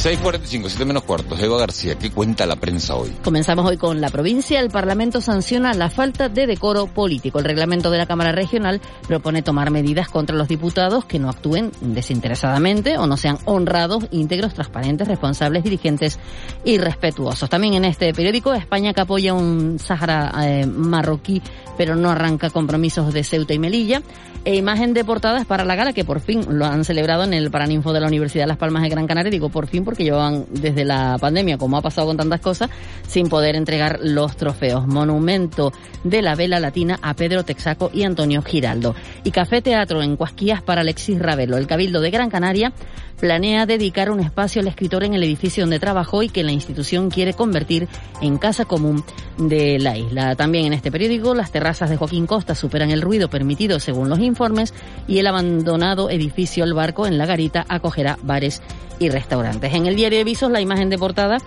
6.45, 0.08 0.68
7 0.68 0.84
menos 0.86 1.02
cuartos. 1.02 1.38
Eva 1.38 1.58
García, 1.58 1.98
¿qué 1.98 2.10
cuenta 2.10 2.46
la 2.46 2.56
prensa 2.56 2.94
hoy? 2.94 3.10
Comenzamos 3.22 3.66
hoy 3.66 3.76
con 3.76 4.00
la 4.00 4.08
provincia. 4.08 4.58
El 4.58 4.70
Parlamento 4.70 5.20
sanciona 5.20 5.74
la 5.74 5.90
falta 5.90 6.30
de 6.30 6.46
decoro 6.46 6.86
político. 6.86 7.40
El 7.40 7.44
reglamento 7.44 7.90
de 7.90 7.98
la 7.98 8.06
Cámara 8.06 8.32
Regional 8.32 8.80
propone 9.06 9.42
tomar 9.42 9.70
medidas 9.70 10.08
contra 10.08 10.34
los 10.34 10.48
diputados 10.48 11.04
que 11.04 11.18
no 11.18 11.28
actúen 11.28 11.72
desinteresadamente 11.82 12.96
o 12.96 13.06
no 13.06 13.18
sean 13.18 13.36
honrados, 13.44 14.06
íntegros, 14.10 14.54
transparentes, 14.54 15.08
responsables, 15.08 15.62
dirigentes 15.62 16.18
y 16.64 16.78
respetuosos. 16.78 17.50
También 17.50 17.74
en 17.74 17.84
este 17.84 18.14
periódico, 18.14 18.54
España 18.54 18.94
que 18.94 19.02
apoya 19.02 19.34
un 19.34 19.78
Sáhara 19.78 20.32
eh, 20.42 20.64
marroquí, 20.64 21.42
pero 21.76 21.96
no 21.96 22.08
arranca 22.08 22.48
compromisos 22.48 23.12
de 23.12 23.24
Ceuta 23.24 23.52
y 23.52 23.58
Melilla. 23.58 24.00
E 24.44 24.56
imagen 24.56 24.94
de 24.94 25.04
portada 25.04 25.38
es 25.38 25.46
para 25.46 25.64
la 25.64 25.74
gala 25.74 25.92
que 25.92 26.04
por 26.04 26.20
fin 26.20 26.42
lo 26.48 26.64
han 26.64 26.84
celebrado 26.84 27.24
en 27.24 27.34
el 27.34 27.50
Paraninfo 27.50 27.92
de 27.92 28.00
la 28.00 28.06
Universidad 28.06 28.44
de 28.44 28.48
Las 28.48 28.56
Palmas 28.56 28.82
de 28.82 28.88
Gran 28.88 29.06
Canaria. 29.06 29.30
Digo 29.30 29.50
por 29.50 29.66
fin 29.66 29.84
porque 29.84 29.97
llevaban 30.04 30.46
desde 30.50 30.84
la 30.84 31.16
pandemia, 31.18 31.58
como 31.58 31.76
ha 31.76 31.82
pasado 31.82 32.08
con 32.08 32.16
tantas 32.16 32.40
cosas, 32.40 32.70
sin 33.06 33.28
poder 33.28 33.56
entregar 33.56 33.98
los 34.02 34.36
trofeos. 34.36 34.86
Monumento 34.86 35.72
de 36.04 36.22
la 36.22 36.34
vela 36.34 36.60
latina 36.60 36.98
a 37.02 37.14
Pedro 37.14 37.44
Texaco 37.44 37.90
y 37.92 38.04
Antonio 38.04 38.42
Giraldo. 38.42 38.94
Y 39.24 39.30
Café 39.30 39.62
Teatro 39.62 40.02
en 40.02 40.16
Cuasquías 40.16 40.62
para 40.62 40.80
Alexis 40.82 41.18
Ravelo. 41.18 41.56
El 41.56 41.66
Cabildo 41.66 42.00
de 42.00 42.10
Gran 42.10 42.30
Canaria 42.30 42.72
planea 43.18 43.66
dedicar 43.66 44.10
un 44.10 44.20
espacio 44.20 44.60
al 44.60 44.68
escritor 44.68 45.04
en 45.04 45.14
el 45.14 45.22
edificio 45.22 45.62
donde 45.62 45.78
trabajó 45.78 46.22
y 46.22 46.28
que 46.28 46.42
la 46.42 46.52
institución 46.52 47.10
quiere 47.10 47.34
convertir 47.34 47.88
en 48.20 48.38
casa 48.38 48.64
común 48.64 49.04
de 49.36 49.78
la 49.78 49.96
isla. 49.96 50.36
También 50.36 50.66
en 50.66 50.72
este 50.72 50.90
periódico, 50.90 51.34
las 51.34 51.50
terrazas 51.50 51.90
de 51.90 51.96
Joaquín 51.96 52.26
Costa 52.26 52.54
superan 52.54 52.90
el 52.90 53.02
ruido 53.02 53.28
permitido 53.28 53.80
según 53.80 54.08
los 54.08 54.20
informes 54.20 54.74
y 55.06 55.18
el 55.18 55.26
abandonado 55.26 56.10
edificio 56.10 56.64
El 56.64 56.74
Barco 56.74 57.06
en 57.06 57.18
La 57.18 57.26
Garita 57.26 57.64
acogerá 57.68 58.18
bares 58.22 58.62
y 58.98 59.10
restaurantes. 59.10 59.74
En 59.74 59.86
el 59.86 59.96
diario 59.96 60.18
de 60.18 60.24
Visos, 60.24 60.50
la 60.50 60.60
imagen 60.60 60.90
de 60.90 60.98
portada 60.98 61.38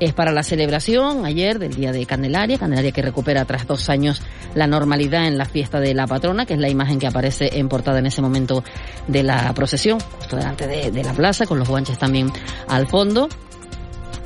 es 0.00 0.12
para 0.12 0.32
la 0.32 0.42
celebración 0.42 1.24
ayer 1.24 1.58
del 1.58 1.74
Día 1.74 1.92
de 1.92 2.06
Candelaria, 2.06 2.58
Candelaria 2.58 2.92
que 2.92 3.02
recupera 3.02 3.44
tras 3.44 3.66
dos 3.66 3.88
años 3.88 4.22
la 4.54 4.66
normalidad 4.66 5.26
en 5.26 5.38
la 5.38 5.44
fiesta 5.44 5.80
de 5.80 5.94
la 5.94 6.06
patrona, 6.06 6.46
que 6.46 6.54
es 6.54 6.60
la 6.60 6.68
imagen 6.68 6.98
que 6.98 7.06
aparece 7.06 7.58
en 7.58 7.68
portada 7.68 7.98
en 7.98 8.06
ese 8.06 8.22
momento 8.22 8.64
de 9.06 9.22
la 9.22 9.52
procesión, 9.54 10.00
justo 10.00 10.36
delante 10.36 10.66
de, 10.66 11.04
la 11.04 11.12
plaza, 11.12 11.46
con 11.46 11.58
los 11.58 11.68
guanches 11.68 11.98
también 11.98 12.30
al 12.68 12.86
fondo. 12.86 13.28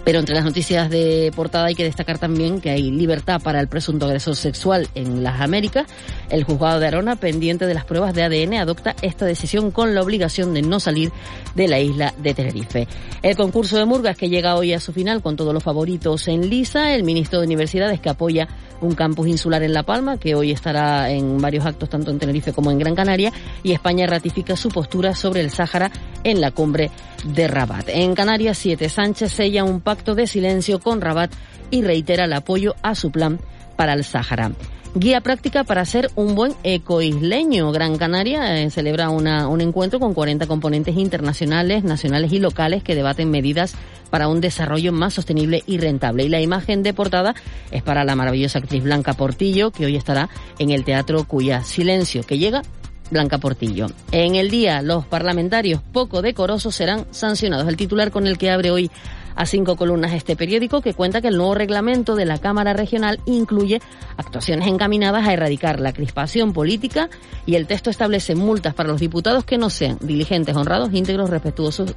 Pero 0.08 0.20
entre 0.20 0.34
las 0.34 0.44
noticias 0.46 0.88
de 0.88 1.30
portada 1.36 1.66
hay 1.66 1.74
que 1.74 1.84
destacar 1.84 2.16
también 2.16 2.62
que 2.62 2.70
hay 2.70 2.90
libertad 2.90 3.42
para 3.42 3.60
el 3.60 3.68
presunto 3.68 4.06
agresor 4.06 4.36
sexual 4.36 4.88
en 4.94 5.22
las 5.22 5.42
Américas. 5.42 5.86
El 6.30 6.44
juzgado 6.44 6.80
de 6.80 6.86
Arona, 6.86 7.16
pendiente 7.16 7.66
de 7.66 7.74
las 7.74 7.84
pruebas 7.84 8.14
de 8.14 8.22
ADN, 8.22 8.54
adopta 8.54 8.96
esta 9.02 9.26
decisión 9.26 9.70
con 9.70 9.94
la 9.94 10.00
obligación 10.00 10.54
de 10.54 10.62
no 10.62 10.80
salir 10.80 11.12
de 11.54 11.68
la 11.68 11.78
isla 11.78 12.14
de 12.16 12.32
Tenerife. 12.32 12.88
El 13.20 13.36
concurso 13.36 13.76
de 13.76 13.84
Murgas 13.84 14.16
que 14.16 14.30
llega 14.30 14.54
hoy 14.54 14.72
a 14.72 14.80
su 14.80 14.94
final 14.94 15.20
con 15.20 15.36
todos 15.36 15.52
los 15.52 15.62
favoritos 15.62 16.26
en 16.28 16.48
lisa. 16.48 16.94
El 16.94 17.04
ministro 17.04 17.40
de 17.40 17.44
Universidades 17.44 18.00
que 18.00 18.08
apoya 18.08 18.48
un 18.80 18.94
campus 18.94 19.28
insular 19.28 19.62
en 19.62 19.74
La 19.74 19.82
Palma, 19.82 20.16
que 20.16 20.34
hoy 20.34 20.52
estará 20.52 21.10
en 21.10 21.36
varios 21.36 21.66
actos 21.66 21.90
tanto 21.90 22.10
en 22.10 22.18
Tenerife 22.18 22.54
como 22.54 22.70
en 22.70 22.78
Gran 22.78 22.94
Canaria. 22.94 23.30
Y 23.62 23.72
España 23.72 24.06
ratifica 24.06 24.56
su 24.56 24.70
postura 24.70 25.14
sobre 25.14 25.42
el 25.42 25.50
Sáhara 25.50 25.90
en 26.24 26.40
la 26.40 26.50
cumbre 26.50 26.90
de 27.24 27.48
Rabat. 27.48 27.88
En 27.88 28.14
Canarias 28.14 28.56
7, 28.58 28.88
Sánchez 28.88 29.32
sella 29.32 29.64
un 29.64 29.80
pacto 29.80 29.97
de 30.04 30.26
silencio 30.26 30.80
con 30.80 31.00
Rabat 31.00 31.32
y 31.70 31.82
reitera 31.82 32.24
el 32.24 32.32
apoyo 32.32 32.74
a 32.82 32.94
su 32.94 33.10
plan 33.10 33.38
para 33.76 33.92
el 33.92 34.04
Sáhara. 34.04 34.52
Guía 34.94 35.20
práctica 35.20 35.64
para 35.64 35.84
ser 35.84 36.10
un 36.14 36.34
buen 36.34 36.54
ecoisleño. 36.62 37.70
Gran 37.72 37.98
Canaria 37.98 38.58
eh, 38.58 38.70
celebra 38.70 39.10
una, 39.10 39.46
un 39.46 39.60
encuentro 39.60 40.00
con 40.00 40.14
40 40.14 40.46
componentes 40.46 40.96
internacionales, 40.96 41.84
nacionales 41.84 42.32
y 42.32 42.38
locales 42.38 42.82
que 42.82 42.94
debaten 42.94 43.30
medidas 43.30 43.74
para 44.10 44.28
un 44.28 44.40
desarrollo 44.40 44.92
más 44.92 45.14
sostenible 45.14 45.62
y 45.66 45.76
rentable. 45.76 46.24
Y 46.24 46.30
la 46.30 46.40
imagen 46.40 46.82
de 46.82 46.94
portada 46.94 47.34
es 47.70 47.82
para 47.82 48.04
la 48.04 48.16
maravillosa 48.16 48.60
actriz 48.60 48.82
Blanca 48.82 49.12
Portillo, 49.12 49.70
que 49.70 49.84
hoy 49.84 49.94
estará 49.94 50.30
en 50.58 50.70
el 50.70 50.84
Teatro 50.84 51.22
Cuya 51.24 51.62
Silencio, 51.62 52.22
que 52.22 52.38
llega 52.38 52.62
Blanca 53.10 53.38
Portillo. 53.38 53.86
En 54.10 54.34
el 54.34 54.50
día, 54.50 54.82
los 54.82 55.06
parlamentarios 55.06 55.82
poco 55.92 56.22
decorosos 56.22 56.74
serán 56.74 57.06
sancionados. 57.10 57.68
El 57.68 57.76
titular 57.76 58.10
con 58.10 58.26
el 58.26 58.38
que 58.38 58.50
abre 58.50 58.70
hoy 58.70 58.90
a 59.38 59.46
cinco 59.46 59.76
columnas 59.76 60.12
este 60.12 60.34
periódico 60.34 60.82
que 60.82 60.94
cuenta 60.94 61.20
que 61.20 61.28
el 61.28 61.36
nuevo 61.36 61.54
reglamento 61.54 62.16
de 62.16 62.24
la 62.24 62.38
Cámara 62.38 62.72
Regional 62.72 63.20
incluye 63.24 63.80
actuaciones 64.16 64.66
encaminadas 64.66 65.26
a 65.26 65.32
erradicar 65.32 65.78
la 65.78 65.92
crispación 65.92 66.52
política 66.52 67.08
y 67.46 67.54
el 67.54 67.68
texto 67.68 67.88
establece 67.88 68.34
multas 68.34 68.74
para 68.74 68.88
los 68.88 69.00
diputados 69.00 69.44
que 69.44 69.56
no 69.56 69.70
sean 69.70 69.96
diligentes, 70.00 70.56
honrados, 70.56 70.92
íntegros, 70.92 71.30
respetuosos 71.30 71.94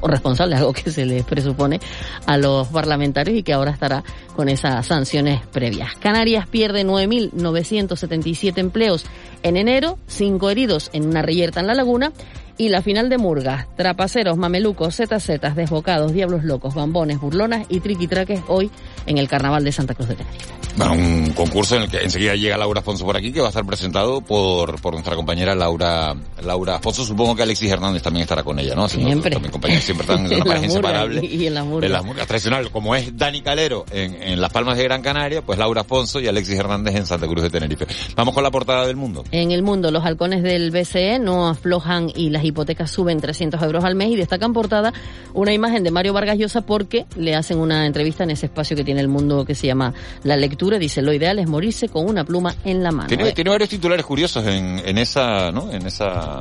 o 0.00 0.06
responsables, 0.08 0.58
algo 0.58 0.72
que 0.72 0.90
se 0.90 1.04
les 1.04 1.24
presupone 1.24 1.80
a 2.26 2.36
los 2.36 2.68
parlamentarios 2.68 3.36
y 3.36 3.42
que 3.42 3.52
ahora 3.52 3.70
estará 3.70 4.04
con 4.34 4.48
esas 4.48 4.86
sanciones 4.86 5.44
previas. 5.46 5.94
Canarias 5.96 6.46
pierde 6.46 6.84
9.977 6.84 8.58
empleos 8.58 9.04
en 9.42 9.56
enero, 9.56 9.98
cinco 10.06 10.50
heridos 10.50 10.90
en 10.92 11.06
una 11.06 11.22
reyerta 11.22 11.60
en 11.60 11.66
la 11.66 11.74
laguna 11.74 12.12
y 12.58 12.68
la 12.68 12.82
final 12.82 13.08
de 13.08 13.18
Murgas, 13.18 13.66
trapaceros, 13.76 14.36
mamelucos, 14.36 14.96
zetazetas, 14.96 15.56
desbocados, 15.56 16.12
diablos 16.12 16.44
locos, 16.44 16.74
bambones, 16.74 17.20
burlonas 17.20 17.66
y 17.68 17.80
triquitraques 17.80 18.40
hoy 18.48 18.70
en 19.06 19.18
el 19.18 19.28
Carnaval 19.28 19.64
de 19.64 19.72
Santa 19.72 19.94
Cruz 19.94 20.08
de 20.08 20.16
Tenerife. 20.16 20.61
Bueno, 20.76 20.92
un 20.94 21.32
concurso 21.32 21.76
en 21.76 21.82
el 21.82 21.90
que 21.90 21.98
enseguida 21.98 22.34
llega 22.34 22.56
Laura 22.56 22.80
Afonso 22.80 23.04
por 23.04 23.16
aquí, 23.16 23.32
que 23.32 23.40
va 23.40 23.46
a 23.46 23.50
estar 23.50 23.64
presentado 23.64 24.20
por, 24.20 24.80
por 24.80 24.94
nuestra 24.94 25.16
compañera 25.16 25.54
Laura 25.54 26.14
Laura 26.44 26.76
Afonso. 26.76 27.04
Supongo 27.04 27.36
que 27.36 27.42
Alexis 27.42 27.70
Hernández 27.70 28.02
también 28.02 28.22
estará 28.22 28.42
con 28.42 28.58
ella, 28.58 28.74
¿no? 28.74 28.88
Siempre. 28.88 29.30
También 29.30 29.52
compañeros 29.52 29.84
siempre 29.84 30.04
están 30.04 30.26
en 30.26 30.34
una 30.34 30.44
pareja 30.44 30.66
inseparable. 30.66 31.24
Y 31.24 31.46
en 31.46 31.54
las 31.54 31.64
murgas. 31.64 32.04
En 32.04 32.26
tradicional, 32.26 32.70
como 32.70 32.94
es 32.94 33.16
Dani 33.16 33.42
Calero 33.42 33.84
en, 33.90 34.22
en 34.22 34.40
Las 34.40 34.52
Palmas 34.52 34.76
de 34.78 34.84
Gran 34.84 35.02
Canaria, 35.02 35.42
pues 35.42 35.58
Laura 35.58 35.82
Afonso 35.82 36.20
y 36.20 36.26
Alexis 36.28 36.58
Hernández 36.58 36.96
en 36.96 37.06
Santa 37.06 37.26
Cruz 37.26 37.42
de 37.42 37.50
Tenerife. 37.50 37.86
Vamos 38.16 38.34
con 38.34 38.42
la 38.42 38.50
portada 38.50 38.86
del 38.86 38.96
mundo. 38.96 39.24
En 39.30 39.50
el 39.50 39.62
mundo, 39.62 39.90
los 39.90 40.04
halcones 40.04 40.42
del 40.42 40.70
BCE 40.70 41.18
no 41.18 41.48
aflojan 41.48 42.10
y 42.14 42.30
las 42.30 42.44
hipotecas 42.44 42.90
suben 42.90 43.20
300 43.20 43.62
euros 43.62 43.84
al 43.84 43.94
mes 43.94 44.10
y 44.10 44.16
destacan 44.16 44.52
portada 44.52 44.92
una 45.34 45.52
imagen 45.52 45.82
de 45.84 45.90
Mario 45.90 46.12
Vargas 46.12 46.38
Llosa 46.38 46.62
porque 46.62 47.06
le 47.16 47.34
hacen 47.34 47.58
una 47.58 47.86
entrevista 47.86 48.24
en 48.24 48.30
ese 48.30 48.46
espacio 48.46 48.76
que 48.76 48.84
tiene 48.84 49.00
el 49.00 49.08
mundo 49.08 49.44
que 49.44 49.54
se 49.54 49.66
llama 49.66 49.94
La 50.24 50.36
lectura, 50.36 50.61
dice, 50.78 51.02
lo 51.02 51.12
ideal 51.12 51.38
es 51.38 51.48
morirse 51.48 51.88
con 51.88 52.08
una 52.08 52.24
pluma 52.24 52.54
en 52.64 52.82
la 52.82 52.90
mano. 52.92 53.08
Tiene, 53.08 53.28
Eh, 53.28 53.32
tiene 53.32 53.50
varios 53.50 53.68
titulares 53.68 54.04
curiosos 54.04 54.46
en, 54.46 54.80
en 54.84 54.98
esa, 54.98 55.50
¿no? 55.52 55.70
En 55.70 55.86
esa, 55.86 56.40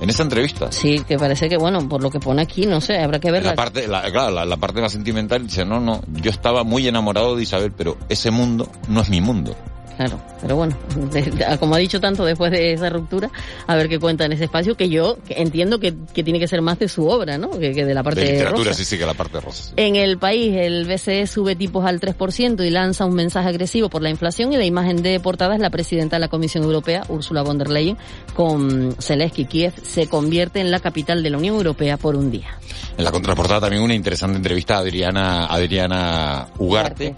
en 0.00 0.08
esa 0.10 0.22
entrevista. 0.22 0.70
Sí, 0.72 1.02
que 1.06 1.18
parece 1.18 1.48
que, 1.48 1.56
bueno, 1.56 1.88
por 1.88 2.02
lo 2.02 2.10
que 2.10 2.20
pone 2.20 2.42
aquí, 2.42 2.66
no 2.66 2.80
sé, 2.80 2.98
habrá 2.98 3.18
que 3.18 3.30
verla. 3.30 3.50
la 3.50 3.56
parte, 3.56 3.86
la, 3.88 4.02
claro, 4.10 4.30
la, 4.34 4.44
la 4.44 4.56
parte 4.56 4.80
más 4.80 4.92
sentimental 4.92 5.46
dice, 5.46 5.64
no, 5.64 5.80
no, 5.80 6.02
yo 6.08 6.30
estaba 6.30 6.64
muy 6.64 6.86
enamorado 6.86 7.36
de 7.36 7.42
Isabel, 7.42 7.72
pero 7.76 7.96
ese 8.08 8.30
mundo 8.30 8.68
no 8.88 9.00
es 9.00 9.08
mi 9.08 9.20
mundo. 9.20 9.56
Claro, 9.96 10.20
pero 10.40 10.56
bueno, 10.56 10.76
como 11.60 11.74
ha 11.74 11.78
dicho 11.78 12.00
tanto 12.00 12.24
después 12.24 12.50
de 12.50 12.72
esa 12.72 12.88
ruptura, 12.88 13.30
a 13.66 13.76
ver 13.76 13.88
qué 13.88 13.98
cuenta 13.98 14.24
en 14.24 14.32
ese 14.32 14.44
espacio, 14.44 14.74
que 14.74 14.88
yo 14.88 15.18
entiendo 15.28 15.78
que, 15.78 15.94
que 16.12 16.24
tiene 16.24 16.38
que 16.38 16.48
ser 16.48 16.62
más 16.62 16.78
de 16.78 16.88
su 16.88 17.06
obra, 17.06 17.38
¿no? 17.38 17.50
Que, 17.50 17.72
que 17.72 17.84
de 17.84 17.94
la 17.94 18.02
parte 18.02 18.20
de 18.20 18.32
literatura, 18.32 18.70
rosa. 18.70 18.78
sí, 18.78 18.84
sí, 18.84 18.98
que 18.98 19.06
la 19.06 19.14
parte 19.14 19.40
rosa. 19.40 19.72
En 19.76 19.96
el 19.96 20.18
país, 20.18 20.54
el 20.56 20.86
BCE 20.86 21.26
sube 21.26 21.56
tipos 21.56 21.84
al 21.84 22.00
3% 22.00 22.66
y 22.66 22.70
lanza 22.70 23.04
un 23.04 23.14
mensaje 23.14 23.48
agresivo 23.48 23.88
por 23.88 24.02
la 24.02 24.10
inflación 24.10 24.52
y 24.52 24.56
la 24.56 24.64
imagen 24.64 25.02
de 25.02 25.20
portada 25.20 25.54
es 25.54 25.60
la 25.60 25.70
presidenta 25.70 26.16
de 26.16 26.20
la 26.20 26.28
Comisión 26.28 26.64
Europea, 26.64 27.04
Ursula 27.08 27.42
von 27.42 27.58
der 27.58 27.68
Leyen, 27.68 27.98
con 28.34 28.96
Zelensky. 28.98 29.44
Kiev 29.44 29.74
se 29.82 30.08
convierte 30.08 30.60
en 30.60 30.70
la 30.70 30.80
capital 30.80 31.22
de 31.22 31.30
la 31.30 31.38
Unión 31.38 31.56
Europea 31.56 31.96
por 31.96 32.16
un 32.16 32.30
día. 32.30 32.58
En 32.96 33.04
la 33.04 33.10
contraportada 33.10 33.62
también 33.62 33.82
una 33.82 33.94
interesante 33.94 34.36
entrevista 34.36 34.76
a 34.76 34.78
Adriana, 34.78 35.46
Adriana 35.46 36.48
Ugarte, 36.58 37.14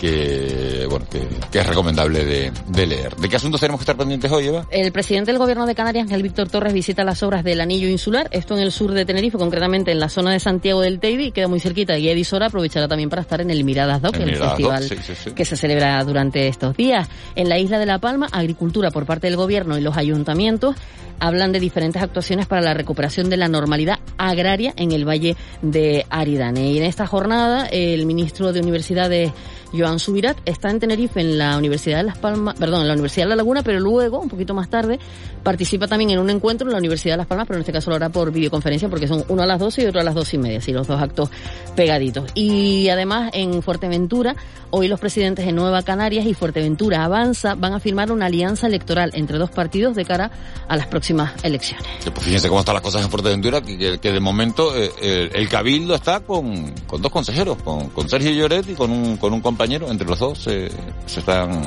que, 0.00 0.86
bueno, 0.88 1.04
que, 1.10 1.28
que 1.52 1.58
es 1.58 1.66
recomendable 1.66 2.24
de, 2.24 2.52
de 2.68 2.86
leer. 2.86 3.14
¿De 3.16 3.28
qué 3.28 3.36
asuntos 3.36 3.60
tenemos 3.60 3.80
que 3.80 3.82
estar 3.82 3.96
pendientes 3.96 4.32
hoy, 4.32 4.46
Eva? 4.46 4.66
El 4.70 4.90
presidente 4.92 5.30
del 5.30 5.38
gobierno 5.38 5.66
de 5.66 5.74
Canarias, 5.74 6.04
Ángel 6.04 6.22
Víctor 6.22 6.48
Torres, 6.48 6.72
visita 6.72 7.04
las 7.04 7.22
obras 7.22 7.44
del 7.44 7.60
anillo 7.60 7.86
insular, 7.86 8.28
esto 8.32 8.56
en 8.56 8.62
el 8.62 8.72
sur 8.72 8.92
de 8.92 9.04
Tenerife, 9.04 9.36
concretamente 9.36 9.92
en 9.92 10.00
la 10.00 10.08
zona 10.08 10.32
de 10.32 10.40
Santiago 10.40 10.80
del 10.80 11.00
Teide, 11.00 11.32
queda 11.32 11.48
muy 11.48 11.60
cerquita, 11.60 11.98
y 11.98 12.08
Eddie 12.08 12.24
Sora 12.24 12.46
aprovechará 12.46 12.88
también 12.88 13.10
para 13.10 13.20
estar 13.20 13.42
en 13.42 13.50
el 13.50 13.62
Miradas 13.62 14.00
Doc, 14.00 14.16
El 14.16 14.22
el, 14.22 14.26
Miradas 14.28 14.50
festival 14.52 14.88
Doc, 14.88 14.98
sí, 14.98 15.04
sí, 15.06 15.20
sí. 15.24 15.30
que 15.32 15.44
se 15.44 15.56
celebra 15.56 16.02
durante 16.02 16.48
estos 16.48 16.74
días. 16.76 17.06
En 17.36 17.50
la 17.50 17.58
isla 17.58 17.78
de 17.78 17.84
La 17.84 17.98
Palma, 17.98 18.26
agricultura 18.32 18.90
por 18.90 19.04
parte 19.04 19.26
del 19.26 19.36
gobierno 19.36 19.76
y 19.76 19.82
los 19.82 19.98
ayuntamientos 19.98 20.76
hablan 21.20 21.52
de 21.52 21.60
diferentes 21.60 22.02
actuaciones 22.02 22.46
para 22.46 22.62
la 22.62 22.72
recuperación 22.72 23.28
de 23.28 23.36
la 23.36 23.48
normalidad 23.48 23.98
agraria 24.16 24.72
en 24.76 24.92
el 24.92 25.06
Valle 25.06 25.36
de 25.60 26.06
Aridane. 26.08 26.72
Y 26.72 26.78
en 26.78 26.84
esta 26.84 27.06
jornada, 27.06 27.66
el 27.66 28.06
ministro 28.06 28.54
de 28.54 28.60
Universidades, 28.60 29.30
Joan 29.72 29.98
Subirat, 29.98 30.38
está 30.44 30.70
en 30.70 30.80
Tenerife 30.80 31.20
en 31.20 31.38
la 31.38 31.56
Universidad 31.56 31.98
de 31.98 32.04
Las 32.04 32.18
Palmas, 32.18 32.54
perdón, 32.58 32.82
en 32.82 32.88
la 32.88 32.94
Universidad 32.94 33.26
de 33.26 33.30
La 33.30 33.36
Laguna, 33.36 33.62
pero 33.62 33.80
luego, 33.80 34.18
un 34.18 34.28
poquito 34.28 34.54
más 34.54 34.68
tarde, 34.68 34.98
participa 35.42 35.86
también 35.86 36.10
en 36.10 36.18
un 36.18 36.30
encuentro 36.30 36.66
en 36.66 36.72
la 36.72 36.78
Universidad 36.78 37.14
de 37.14 37.18
Las 37.18 37.26
Palmas, 37.26 37.46
pero 37.46 37.58
en 37.58 37.62
este 37.62 37.72
caso 37.72 37.90
lo 37.90 37.96
hará 37.96 38.08
por 38.08 38.30
videoconferencia 38.32 38.88
porque 38.88 39.08
son 39.08 39.24
uno 39.28 39.42
a 39.42 39.46
las 39.46 39.58
12 39.58 39.82
y 39.82 39.86
otro 39.86 40.00
a 40.00 40.04
las 40.04 40.14
dos 40.14 40.32
y 40.34 40.38
media, 40.38 40.58
así 40.58 40.72
los 40.72 40.86
dos 40.86 41.00
actos 41.00 41.30
pegaditos. 41.74 42.30
Y 42.34 42.88
además 42.88 43.30
en 43.32 43.62
Fuerteventura, 43.62 44.36
hoy 44.70 44.88
los 44.88 45.00
presidentes 45.00 45.46
de 45.46 45.52
Nueva 45.52 45.82
Canarias 45.82 46.26
y 46.26 46.34
Fuerteventura 46.34 47.04
Avanza 47.04 47.54
van 47.54 47.72
a 47.72 47.80
firmar 47.80 48.12
una 48.12 48.26
alianza 48.26 48.66
electoral 48.66 49.10
entre 49.14 49.38
dos 49.38 49.50
partidos 49.50 49.94
de 49.94 50.04
cara 50.04 50.30
a 50.68 50.76
las 50.76 50.86
próximas 50.86 51.32
elecciones. 51.42 51.86
Pues, 52.04 52.24
fíjense 52.24 52.48
cómo 52.48 52.60
están 52.60 52.74
las 52.74 52.82
cosas 52.82 53.02
en 53.02 53.10
Fuerteventura, 53.10 53.60
que, 53.62 53.98
de 54.00 54.20
momento 54.20 54.74
eh, 54.76 55.30
el, 55.32 55.48
Cabildo 55.48 55.94
está 55.94 56.20
con, 56.20 56.74
con 56.86 57.02
dos 57.02 57.10
consejeros, 57.10 57.58
con, 57.62 57.90
con 57.90 58.08
Sergio 58.08 58.30
Lloret 58.30 58.68
y 58.68 58.74
con 58.74 58.90
un, 58.90 59.16
con 59.16 59.32
un 59.32 59.40
compañero, 59.40 59.59
entre 59.62 60.06
los 60.06 60.18
dos 60.18 60.46
eh, 60.46 60.70
se 61.06 61.20
están 61.20 61.62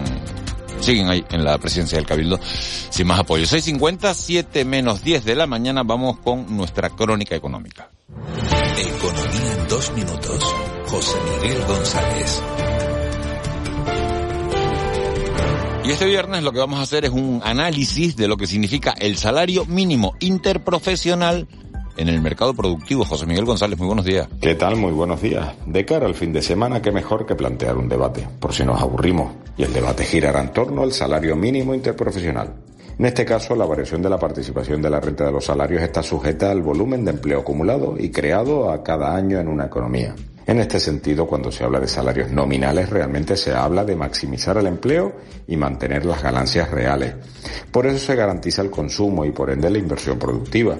siguen 0.79 1.10
ahí 1.10 1.23
en 1.29 1.43
la 1.43 1.58
presidencia 1.60 1.97
del 1.97 2.08
Cabildo 2.08 2.39
sin 2.43 3.08
más 3.08 3.19
apoyo. 3.19 3.45
6.50, 3.45 4.13
7 4.13 4.65
menos 4.65 5.03
10 5.03 5.25
de 5.25 5.36
la 5.36 5.47
mañana, 5.47 5.84
vamos 5.84 6.19
con 6.19 6.56
nuestra 6.56 6.89
crónica 6.89 7.36
económica. 7.36 7.89
Economía 8.77 9.53
en 9.60 9.67
dos 9.67 9.93
minutos. 9.93 10.56
José 10.88 11.17
Miguel 11.41 11.63
González. 11.65 12.43
Y 15.86 15.91
este 15.91 16.06
viernes 16.06 16.43
lo 16.43 16.51
que 16.51 16.60
vamos 16.60 16.79
a 16.79 16.84
hacer 16.84 17.06
es 17.06 17.12
un 17.12 17.41
análisis 17.43 18.15
de 18.15 18.27
lo 18.27 18.38
que 18.38 18.47
significa 18.47 18.93
el 18.97 19.17
salario 19.17 19.65
mínimo 19.65 20.15
interprofesional 20.19 21.47
en 21.97 22.10
el 22.10 22.21
mercado 22.21 22.53
productivo. 22.53 23.06
José 23.06 23.25
Miguel 23.25 23.45
González, 23.45 23.77
muy 23.77 23.88
buenos 23.88 24.06
días. 24.06 24.27
¿Qué 24.41 24.56
tal? 24.56 24.75
Muy 24.75 24.91
buenos 24.91 25.21
días. 25.21 25.53
De 25.65 25.86
cara 25.86 26.06
al 26.06 26.15
fin 26.15 26.34
de 26.34 26.41
semana, 26.41 26.82
qué 26.82 26.91
mejor 26.91 27.25
que 27.25 27.36
plantear 27.36 27.77
un 27.77 27.89
debate, 27.89 28.27
por 28.39 28.53
si 28.53 28.63
nos 28.63 28.82
aburrimos. 28.82 29.34
Y 29.58 29.63
el 29.63 29.73
debate 29.73 30.03
girará 30.03 30.41
en 30.41 30.51
torno 30.51 30.84
al 30.84 30.91
salario 30.91 31.36
mínimo 31.36 31.73
interprofesional. 31.73 32.53
En 32.97 33.06
este 33.06 33.25
caso, 33.25 33.56
la 33.56 33.65
variación 33.65 34.01
de 34.01 34.10
la 34.10 34.19
participación 34.19 34.82
de 34.82 34.89
la 34.89 34.99
renta 34.99 35.25
de 35.25 35.32
los 35.32 35.45
salarios 35.45 35.82
está 35.82 36.03
sujeta 36.03 36.51
al 36.51 36.62
volumen 36.62 37.03
de 37.03 37.12
empleo 37.12 37.39
acumulado 37.39 37.95
y 37.97 38.12
creado 38.12 38.69
a 38.69 38.84
cada 38.84 39.15
año 39.15 39.39
en 39.39 39.47
una 39.47 39.65
economía. 39.65 40.13
En 40.45 40.60
este 40.60 40.79
sentido, 40.79 41.25
cuando 41.25 41.51
se 41.51 41.63
habla 41.63 41.79
de 41.79 41.88
salarios 41.88 42.29
nominales, 42.29 42.89
realmente 42.89 43.38
se 43.38 43.53
habla 43.53 43.86
de 43.86 43.95
maximizar 43.95 44.58
el 44.58 44.67
empleo 44.67 45.13
y 45.47 45.56
mantener 45.56 46.06
las 46.06 46.21
ganancias 46.21 46.69
reales. 46.69 47.15
Por 47.71 47.88
eso 47.88 47.97
se 47.97 48.15
garantiza 48.15 48.62
el 48.62 48.69
consumo 48.69 49.25
y 49.25 49.32
por 49.32 49.49
ende 49.49 49.69
la 49.69 49.77
inversión 49.77 50.19
productiva. 50.19 50.75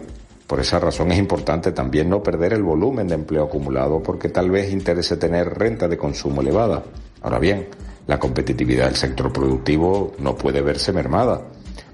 Por 0.48 0.60
esa 0.60 0.80
razón 0.80 1.12
es 1.12 1.20
importante 1.20 1.72
también 1.72 2.10
no 2.10 2.22
perder 2.22 2.54
el 2.54 2.64
volumen 2.64 3.08
de 3.08 3.16
empleo 3.16 3.46
acumulado 3.46 4.04
porque 4.04 4.30
tal 4.30 4.52
vez 4.52 4.72
interese 4.72 5.18
tener 5.18 5.58
renta 5.58 5.88
de 5.88 5.98
consumo 5.98 6.42
elevada. 6.42 6.84
Ahora 7.22 7.40
bien, 7.40 7.68
la 8.08 8.20
competitividad 8.20 8.86
del 8.86 8.96
sector 8.96 9.32
productivo 9.32 10.14
no 10.20 10.36
puede 10.36 10.62
verse 10.62 10.92
mermada 10.92 11.42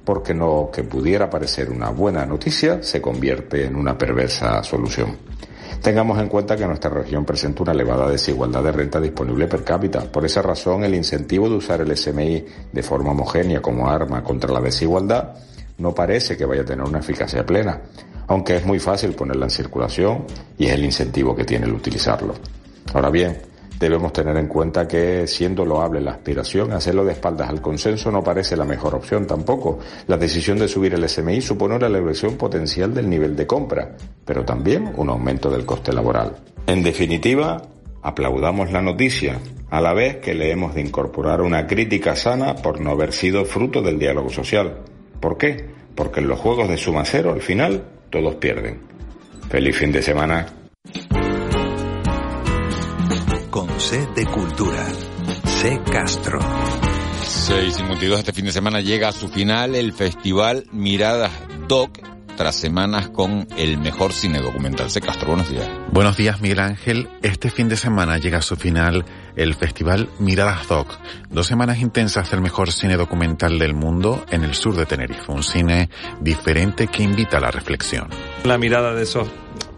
porque 0.03 0.33
lo 0.33 0.71
que 0.73 0.83
pudiera 0.83 1.29
parecer 1.29 1.69
una 1.69 1.91
buena 1.91 2.25
noticia 2.25 2.81
se 2.81 2.99
convierte 2.99 3.65
en 3.65 3.75
una 3.75 3.95
perversa 3.95 4.63
solución. 4.63 5.15
Tengamos 5.83 6.19
en 6.19 6.27
cuenta 6.27 6.57
que 6.57 6.65
nuestra 6.65 6.89
región 6.89 7.23
presenta 7.25 7.61
una 7.61 7.73
elevada 7.73 8.09
desigualdad 8.09 8.63
de 8.63 8.71
renta 8.71 8.99
disponible 8.99 9.47
per 9.47 9.63
cápita. 9.63 10.11
Por 10.11 10.25
esa 10.25 10.41
razón, 10.41 10.83
el 10.83 10.95
incentivo 10.95 11.47
de 11.47 11.55
usar 11.55 11.81
el 11.81 11.95
SMI 11.95 12.43
de 12.71 12.83
forma 12.83 13.11
homogénea 13.11 13.61
como 13.61 13.87
arma 13.87 14.23
contra 14.23 14.51
la 14.51 14.61
desigualdad 14.61 15.35
no 15.77 15.93
parece 15.93 16.35
que 16.35 16.45
vaya 16.45 16.63
a 16.63 16.65
tener 16.65 16.85
una 16.85 16.99
eficacia 16.99 17.45
plena, 17.45 17.79
aunque 18.29 18.55
es 18.55 18.65
muy 18.65 18.79
fácil 18.79 19.13
ponerla 19.13 19.45
en 19.45 19.51
circulación 19.51 20.25
y 20.57 20.67
es 20.67 20.73
el 20.73 20.85
incentivo 20.85 21.35
que 21.35 21.43
tiene 21.43 21.65
el 21.65 21.73
utilizarlo. 21.73 22.35
Ahora 22.93 23.09
bien, 23.09 23.37
debemos 23.79 24.13
tener 24.13 24.37
en 24.37 24.47
cuenta 24.47 24.87
que, 24.87 25.25
siendo 25.25 25.65
loable 25.65 25.99
la 25.99 26.11
aspiración, 26.11 26.71
hacerlo 26.71 27.03
de 27.03 27.13
espaldas 27.13 27.49
al 27.49 27.59
consenso 27.59 28.11
no 28.11 28.23
parece 28.23 28.55
la 28.55 28.65
mejor 28.65 28.93
opción 28.93 29.25
tampoco. 29.25 29.79
La 30.05 30.15
decisión 30.15 30.59
de 30.59 30.67
subir 30.67 30.93
el 30.93 31.09
SMI 31.09 31.41
supone 31.41 31.75
una 31.75 31.87
elevación 31.87 32.35
potencial 32.35 32.93
del 32.93 33.09
nivel 33.09 33.35
de 33.35 33.47
compra, 33.47 33.95
pero 34.23 34.45
también 34.45 34.93
un 34.95 35.09
aumento 35.09 35.49
del 35.49 35.65
coste 35.65 35.91
laboral. 35.91 36.35
En 36.67 36.83
definitiva, 36.83 37.63
aplaudamos 38.03 38.71
la 38.71 38.83
noticia, 38.83 39.39
a 39.71 39.81
la 39.81 39.93
vez 39.93 40.17
que 40.17 40.35
le 40.35 40.51
hemos 40.51 40.75
de 40.75 40.81
incorporar 40.81 41.41
una 41.41 41.65
crítica 41.65 42.15
sana 42.15 42.55
por 42.55 42.79
no 42.79 42.91
haber 42.91 43.11
sido 43.11 43.43
fruto 43.43 43.81
del 43.81 43.97
diálogo 43.97 44.29
social. 44.29 44.81
¿Por 45.19 45.37
qué? 45.37 45.65
Porque 45.95 46.19
en 46.19 46.27
los 46.27 46.39
juegos 46.39 46.69
de 46.69 46.77
suma 46.77 47.05
cero, 47.05 47.31
al 47.33 47.41
final, 47.41 47.83
todos 48.09 48.35
pierden. 48.35 48.81
Feliz 49.49 49.77
fin 49.77 49.91
de 49.91 50.01
semana. 50.01 50.45
Con 53.49 53.67
C 53.79 54.07
de 54.15 54.25
Cultura. 54.25 54.85
C 55.45 55.79
Castro. 55.91 56.39
6.52 56.39 58.17
este 58.17 58.33
fin 58.33 58.45
de 58.45 58.51
semana 58.51 58.81
llega 58.81 59.09
a 59.09 59.11
su 59.11 59.27
final 59.27 59.75
el 59.75 59.93
festival 59.93 60.65
Miradas 60.71 61.31
Doc 61.67 61.99
tras 62.39 62.55
semanas 62.55 63.09
con 63.09 63.49
el 63.57 63.77
mejor 63.77 64.13
cine 64.13 64.39
documental. 64.39 64.89
Se 64.89 65.01
Castro, 65.01 65.27
buenos 65.27 65.49
días. 65.49 65.67
Buenos 65.91 66.15
días, 66.15 66.39
Miguel 66.39 66.61
Ángel. 66.61 67.09
Este 67.21 67.49
fin 67.49 67.67
de 67.67 67.75
semana 67.75 68.17
llega 68.17 68.37
a 68.37 68.41
su 68.41 68.55
final 68.55 69.03
el 69.35 69.55
festival 69.55 70.09
Miradas 70.19 70.65
Doc. 70.69 70.87
Dos 71.29 71.47
semanas 71.47 71.79
intensas 71.79 72.31
del 72.31 72.39
mejor 72.39 72.71
cine 72.71 72.95
documental 72.95 73.59
del 73.59 73.73
mundo 73.73 74.23
en 74.31 74.45
el 74.45 74.53
sur 74.53 74.77
de 74.77 74.85
Tenerife. 74.85 75.29
Un 75.29 75.43
cine 75.43 75.89
diferente 76.21 76.87
que 76.87 77.03
invita 77.03 77.39
a 77.39 77.41
la 77.41 77.51
reflexión. 77.51 78.07
La 78.45 78.57
mirada 78.57 78.93
de 78.93 79.03
esos 79.03 79.27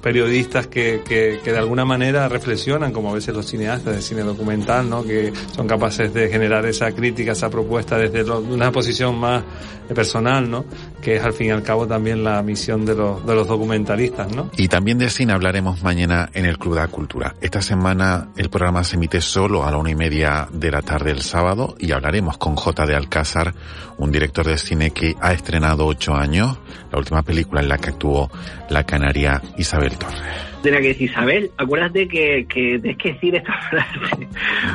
periodistas 0.02 0.68
que, 0.68 1.02
que, 1.08 1.40
que, 1.44 1.52
de 1.52 1.58
alguna 1.58 1.86
manera 1.86 2.28
reflexionan, 2.28 2.92
como 2.92 3.12
a 3.12 3.14
veces 3.14 3.34
los 3.34 3.46
cineastas 3.46 3.96
de 3.96 4.02
cine 4.02 4.22
documental, 4.22 4.90
¿no? 4.90 5.04
que 5.04 5.32
son 5.56 5.68
capaces 5.68 6.14
de 6.14 6.30
generar 6.30 6.66
esa 6.66 6.92
crítica, 6.92 7.34
esa 7.34 7.50
propuesta 7.50 7.98
desde 7.98 8.24
lo, 8.24 8.40
una 8.40 8.72
posición 8.72 9.18
más 9.18 9.44
personal, 9.94 10.50
¿no? 10.50 10.66
que 11.02 11.18
es 11.18 11.24
al 11.24 11.34
fin 11.34 11.48
y 11.48 11.52
al 11.52 11.64
cabo 11.64 11.86
también 11.88 12.24
la 12.24 12.42
misión 12.42 12.86
de 12.86 12.96
los, 12.96 13.26
de 13.26 13.36
los 13.36 13.48
documentalistas. 13.48 14.34
¿no? 14.36 14.50
Y 14.58 14.68
también 14.68 14.98
de 14.98 15.10
cine 15.10 15.34
hablaremos 15.34 15.84
mañana 15.84 16.30
en 16.34 16.46
el 16.46 16.58
Club 16.58 16.76
de 16.76 16.82
la 16.82 16.88
Cultura. 16.88 17.36
Esta 17.42 17.62
semana 17.62 18.30
el 18.36 18.50
programa 18.50 18.84
se 18.84 18.96
emite 18.96 19.22
solo 19.22 19.66
a 19.66 19.72
la 19.72 19.78
una 19.78 19.92
y 19.92 19.96
media 19.96 20.48
de 20.52 20.72
la 20.72 20.82
tarde 20.82 21.12
el 21.12 21.22
sábado 21.22 21.76
y 21.78 21.92
hablaremos 21.92 22.38
con 22.38 22.56
J. 22.56 22.86
de 22.86 22.96
Alcázar, 22.96 23.54
un 23.98 24.12
director 24.12 24.46
de 24.46 24.58
cine 24.58 24.92
que 24.92 25.16
ha 25.20 25.34
estrenado 25.34 25.86
ocho 25.86 26.16
años, 26.16 26.58
la 26.92 26.98
última 26.98 27.22
película 27.22 27.62
en 27.62 27.70
la 27.70 27.78
que 27.78 27.90
actuó 27.90 28.32
la 28.70 28.84
canaria 28.84 29.42
Isabel 29.58 29.71
Torres. 29.72 30.22
Tenía 30.62 30.82
que 30.82 30.90
decir, 30.90 31.10
Isabel, 31.10 31.52
acuérdate 31.58 32.08
que, 32.08 32.46
que 32.48 32.80
tienes 32.80 32.98
que 32.98 33.14
decir 33.14 33.36
esta 33.36 33.54
frase, 33.70 34.28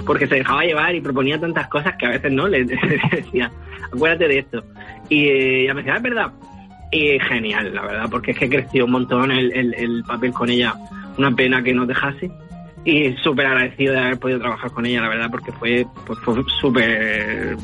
porque 0.04 0.26
se 0.26 0.36
dejaba 0.36 0.64
llevar 0.64 0.94
y 0.94 1.00
proponía 1.00 1.38
tantas 1.38 1.68
cosas 1.68 1.94
que 1.96 2.06
a 2.06 2.10
veces 2.10 2.32
no 2.32 2.48
le 2.48 2.64
decía, 3.10 3.50
acuérdate 3.92 4.28
de 4.28 4.38
esto. 4.38 4.64
Y 5.08 5.26
eh, 5.26 5.62
ella 5.62 5.74
me 5.74 5.82
decía, 5.82 5.96
es 5.96 6.02
verdad. 6.02 6.32
Y 6.90 7.18
genial, 7.18 7.74
la 7.74 7.82
verdad, 7.82 8.08
porque 8.10 8.30
es 8.30 8.38
que 8.38 8.48
creció 8.48 8.84
un 8.84 8.92
montón 8.92 9.30
el, 9.30 9.52
el, 9.52 9.74
el 9.74 10.04
papel 10.04 10.32
con 10.32 10.48
ella. 10.48 10.74
Una 11.18 11.30
pena 11.30 11.62
que 11.62 11.74
nos 11.74 11.88
dejase, 11.88 12.30
y 12.86 13.12
súper 13.16 13.46
agradecido 13.46 13.94
de 13.94 13.98
haber 13.98 14.18
podido 14.18 14.38
trabajar 14.38 14.70
con 14.70 14.86
ella, 14.86 15.00
la 15.00 15.08
verdad, 15.08 15.28
porque 15.28 15.50
fue, 15.50 15.84
pues, 16.06 16.18
fue 16.20 16.36
súper, 16.60 17.56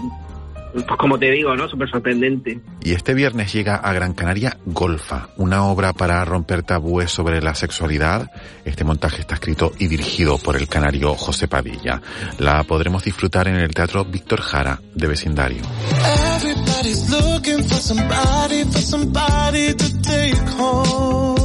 pues 0.73 0.87
como 0.99 1.19
te 1.19 1.31
digo, 1.31 1.55
¿no? 1.55 1.69
Súper 1.69 1.89
sorprendente. 1.91 2.61
Y 2.83 2.93
este 2.93 3.15
viernes 3.15 3.53
llega 3.53 3.77
a 3.77 3.93
Gran 3.93 4.15
Canaria 4.15 4.57
Golfa, 4.65 5.29
una 5.37 5.65
obra 5.67 5.93
para 5.93 6.25
romper 6.25 6.63
tabúes 6.63 7.11
sobre 7.11 7.41
la 7.43 7.55
sexualidad. 7.55 8.31
Este 8.65 8.85
montaje 8.85 9.21
está 9.21 9.35
escrito 9.35 9.73
y 9.79 9.87
dirigido 9.87 10.39
por 10.39 10.57
el 10.57 10.69
canario 10.69 11.15
José 11.15 11.49
Padilla. 11.49 12.01
La 12.39 12.63
podremos 12.65 13.05
disfrutar 13.05 13.49
en 13.49 13.57
el 13.57 13.75
Teatro 13.75 14.05
Víctor 14.05 14.41
Jara 14.41 14.81
de 14.95 15.07
Vecindario. 15.07 15.63
Everybody's 16.37 17.11
looking 17.11 17.65
for 17.65 17.81
somebody, 17.81 18.65
for 18.65 18.83
somebody 18.83 19.75
to 19.75 20.03
take 20.03 20.39
home. 20.59 21.42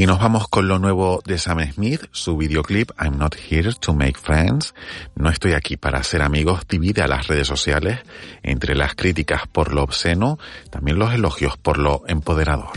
Y 0.00 0.06
nos 0.06 0.18
vamos 0.18 0.48
con 0.48 0.66
lo 0.66 0.78
nuevo 0.78 1.20
de 1.26 1.36
Sam 1.36 1.60
Smith, 1.74 2.06
su 2.10 2.34
videoclip 2.34 2.90
I'm 2.98 3.18
Not 3.18 3.36
Here 3.36 3.70
to 3.80 3.92
Make 3.92 4.18
Friends. 4.18 4.72
No 5.14 5.28
estoy 5.28 5.52
aquí 5.52 5.76
para 5.76 5.98
hacer 5.98 6.22
amigos. 6.22 6.62
Divide 6.66 7.02
a 7.02 7.06
las 7.06 7.26
redes 7.26 7.46
sociales 7.46 7.98
entre 8.42 8.74
las 8.74 8.94
críticas 8.94 9.42
por 9.46 9.74
lo 9.74 9.82
obsceno, 9.82 10.38
también 10.70 10.98
los 10.98 11.12
elogios 11.12 11.58
por 11.58 11.76
lo 11.76 12.02
empoderador. 12.06 12.70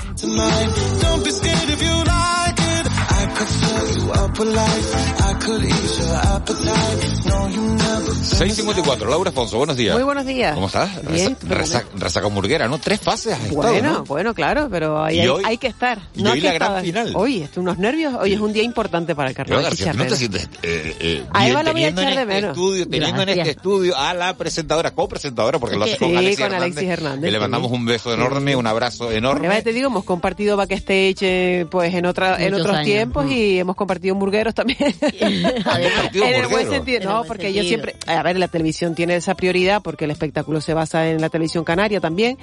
6.54, 7.73 9.08
Laura 9.10 9.29
Alfonso, 9.29 9.58
buenos 9.58 9.75
días. 9.77 9.95
Muy 9.95 10.03
buenos 10.03 10.25
días. 10.25 10.53
¿Cómo 10.53 10.67
estás? 10.67 10.89
Bien, 11.10 11.36
Resa- 11.47 11.84
resaca 11.95 12.27
hamburguera, 12.27 12.67
¿no? 12.67 12.77
Tres 12.79 12.99
fases 12.99 13.34
has 13.34 13.39
estado, 13.45 13.56
Bueno, 13.71 13.93
¿no? 13.93 14.03
bueno, 14.06 14.34
claro, 14.34 14.67
pero 14.69 15.03
ahí 15.03 15.17
¿Y 15.17 15.21
hay, 15.21 15.27
hoy? 15.29 15.43
hay 15.45 15.58
que 15.58 15.67
estar. 15.67 15.97
¿Y 16.15 16.23
No 16.23 16.32
hoy 16.32 16.36
hay 16.38 16.41
que 16.41 16.47
la 16.47 16.53
gran 16.53 16.71
estar- 16.71 16.84
final? 16.84 17.13
Hoy, 17.15 17.41
estoy 17.41 17.62
unos 17.62 17.77
nervios. 17.77 18.13
Hoy 18.19 18.34
es 18.34 18.39
un 18.39 18.51
día 18.53 18.63
importante 18.63 19.15
para 19.15 19.29
el 19.29 19.36
Pero 19.36 19.45
carnaval. 19.47 19.65
García, 19.71 19.91
¿tú 19.93 19.97
no 19.97 20.06
te 20.06 20.15
sientes 20.15 20.49
eh, 20.62 20.95
eh, 20.99 21.23
A 21.32 21.39
bien 21.39 21.51
Eva 21.51 21.63
la 21.63 21.71
voy 21.71 21.84
a 21.84 21.88
echar 21.89 22.03
de 22.06 22.10
este 22.12 22.25
menos. 22.25 22.49
estudio, 22.51 22.88
teniendo 22.88 23.21
en 23.21 23.29
este 23.29 23.36
Gracias. 23.43 23.58
estudio 23.58 23.97
a 23.97 24.13
la 24.13 24.34
presentadora, 24.36 24.91
copresentadora, 24.91 25.60
porque 25.60 25.75
lo 25.77 25.84
hace 25.86 25.93
Sí, 25.93 25.99
con 25.99 26.17
Alexis 26.17 26.38
con 26.39 26.45
Hernández, 26.53 26.63
Alexis 26.77 26.89
Hernández, 26.89 27.21
que 27.25 27.32
le 27.32 27.38
sí. 27.38 27.41
mandamos 27.41 27.71
un 27.71 27.86
beso 27.86 28.13
enorme, 28.13 28.56
un 28.56 28.67
abrazo 28.67 29.12
enorme. 29.12 29.45
Eva, 29.47 29.62
te 29.62 29.73
digo, 29.73 29.88
hemos 29.88 30.03
compartido 30.03 30.58
backstage 30.58 31.17
eh, 31.21 31.65
pues 31.69 31.93
en 31.93 32.06
otra, 32.06 32.43
en 32.43 32.53
otros 32.53 32.75
años. 32.75 32.86
tiempos 32.86 33.32
y 33.32 33.60
hemos 33.60 33.75
compartido 33.75 34.15
hamburgueros 34.33 34.53
también. 34.55 34.77
en 35.19 36.33
el 36.33 36.47
buen 36.47 36.69
sentido, 36.69 37.01
no, 37.03 37.17
buen 37.17 37.27
porque 37.27 37.53
yo 37.53 37.61
sentido. 37.63 37.67
siempre, 37.67 37.95
a 38.07 38.23
ver, 38.23 38.37
la 38.37 38.47
televisión 38.47 38.95
tiene 38.95 39.15
esa 39.15 39.35
prioridad 39.35 39.81
porque 39.81 40.05
el 40.05 40.11
espectáculo 40.11 40.61
se 40.61 40.73
basa 40.73 41.07
en 41.09 41.21
la 41.21 41.29
televisión 41.29 41.63
canaria 41.63 41.99
también, 41.99 42.37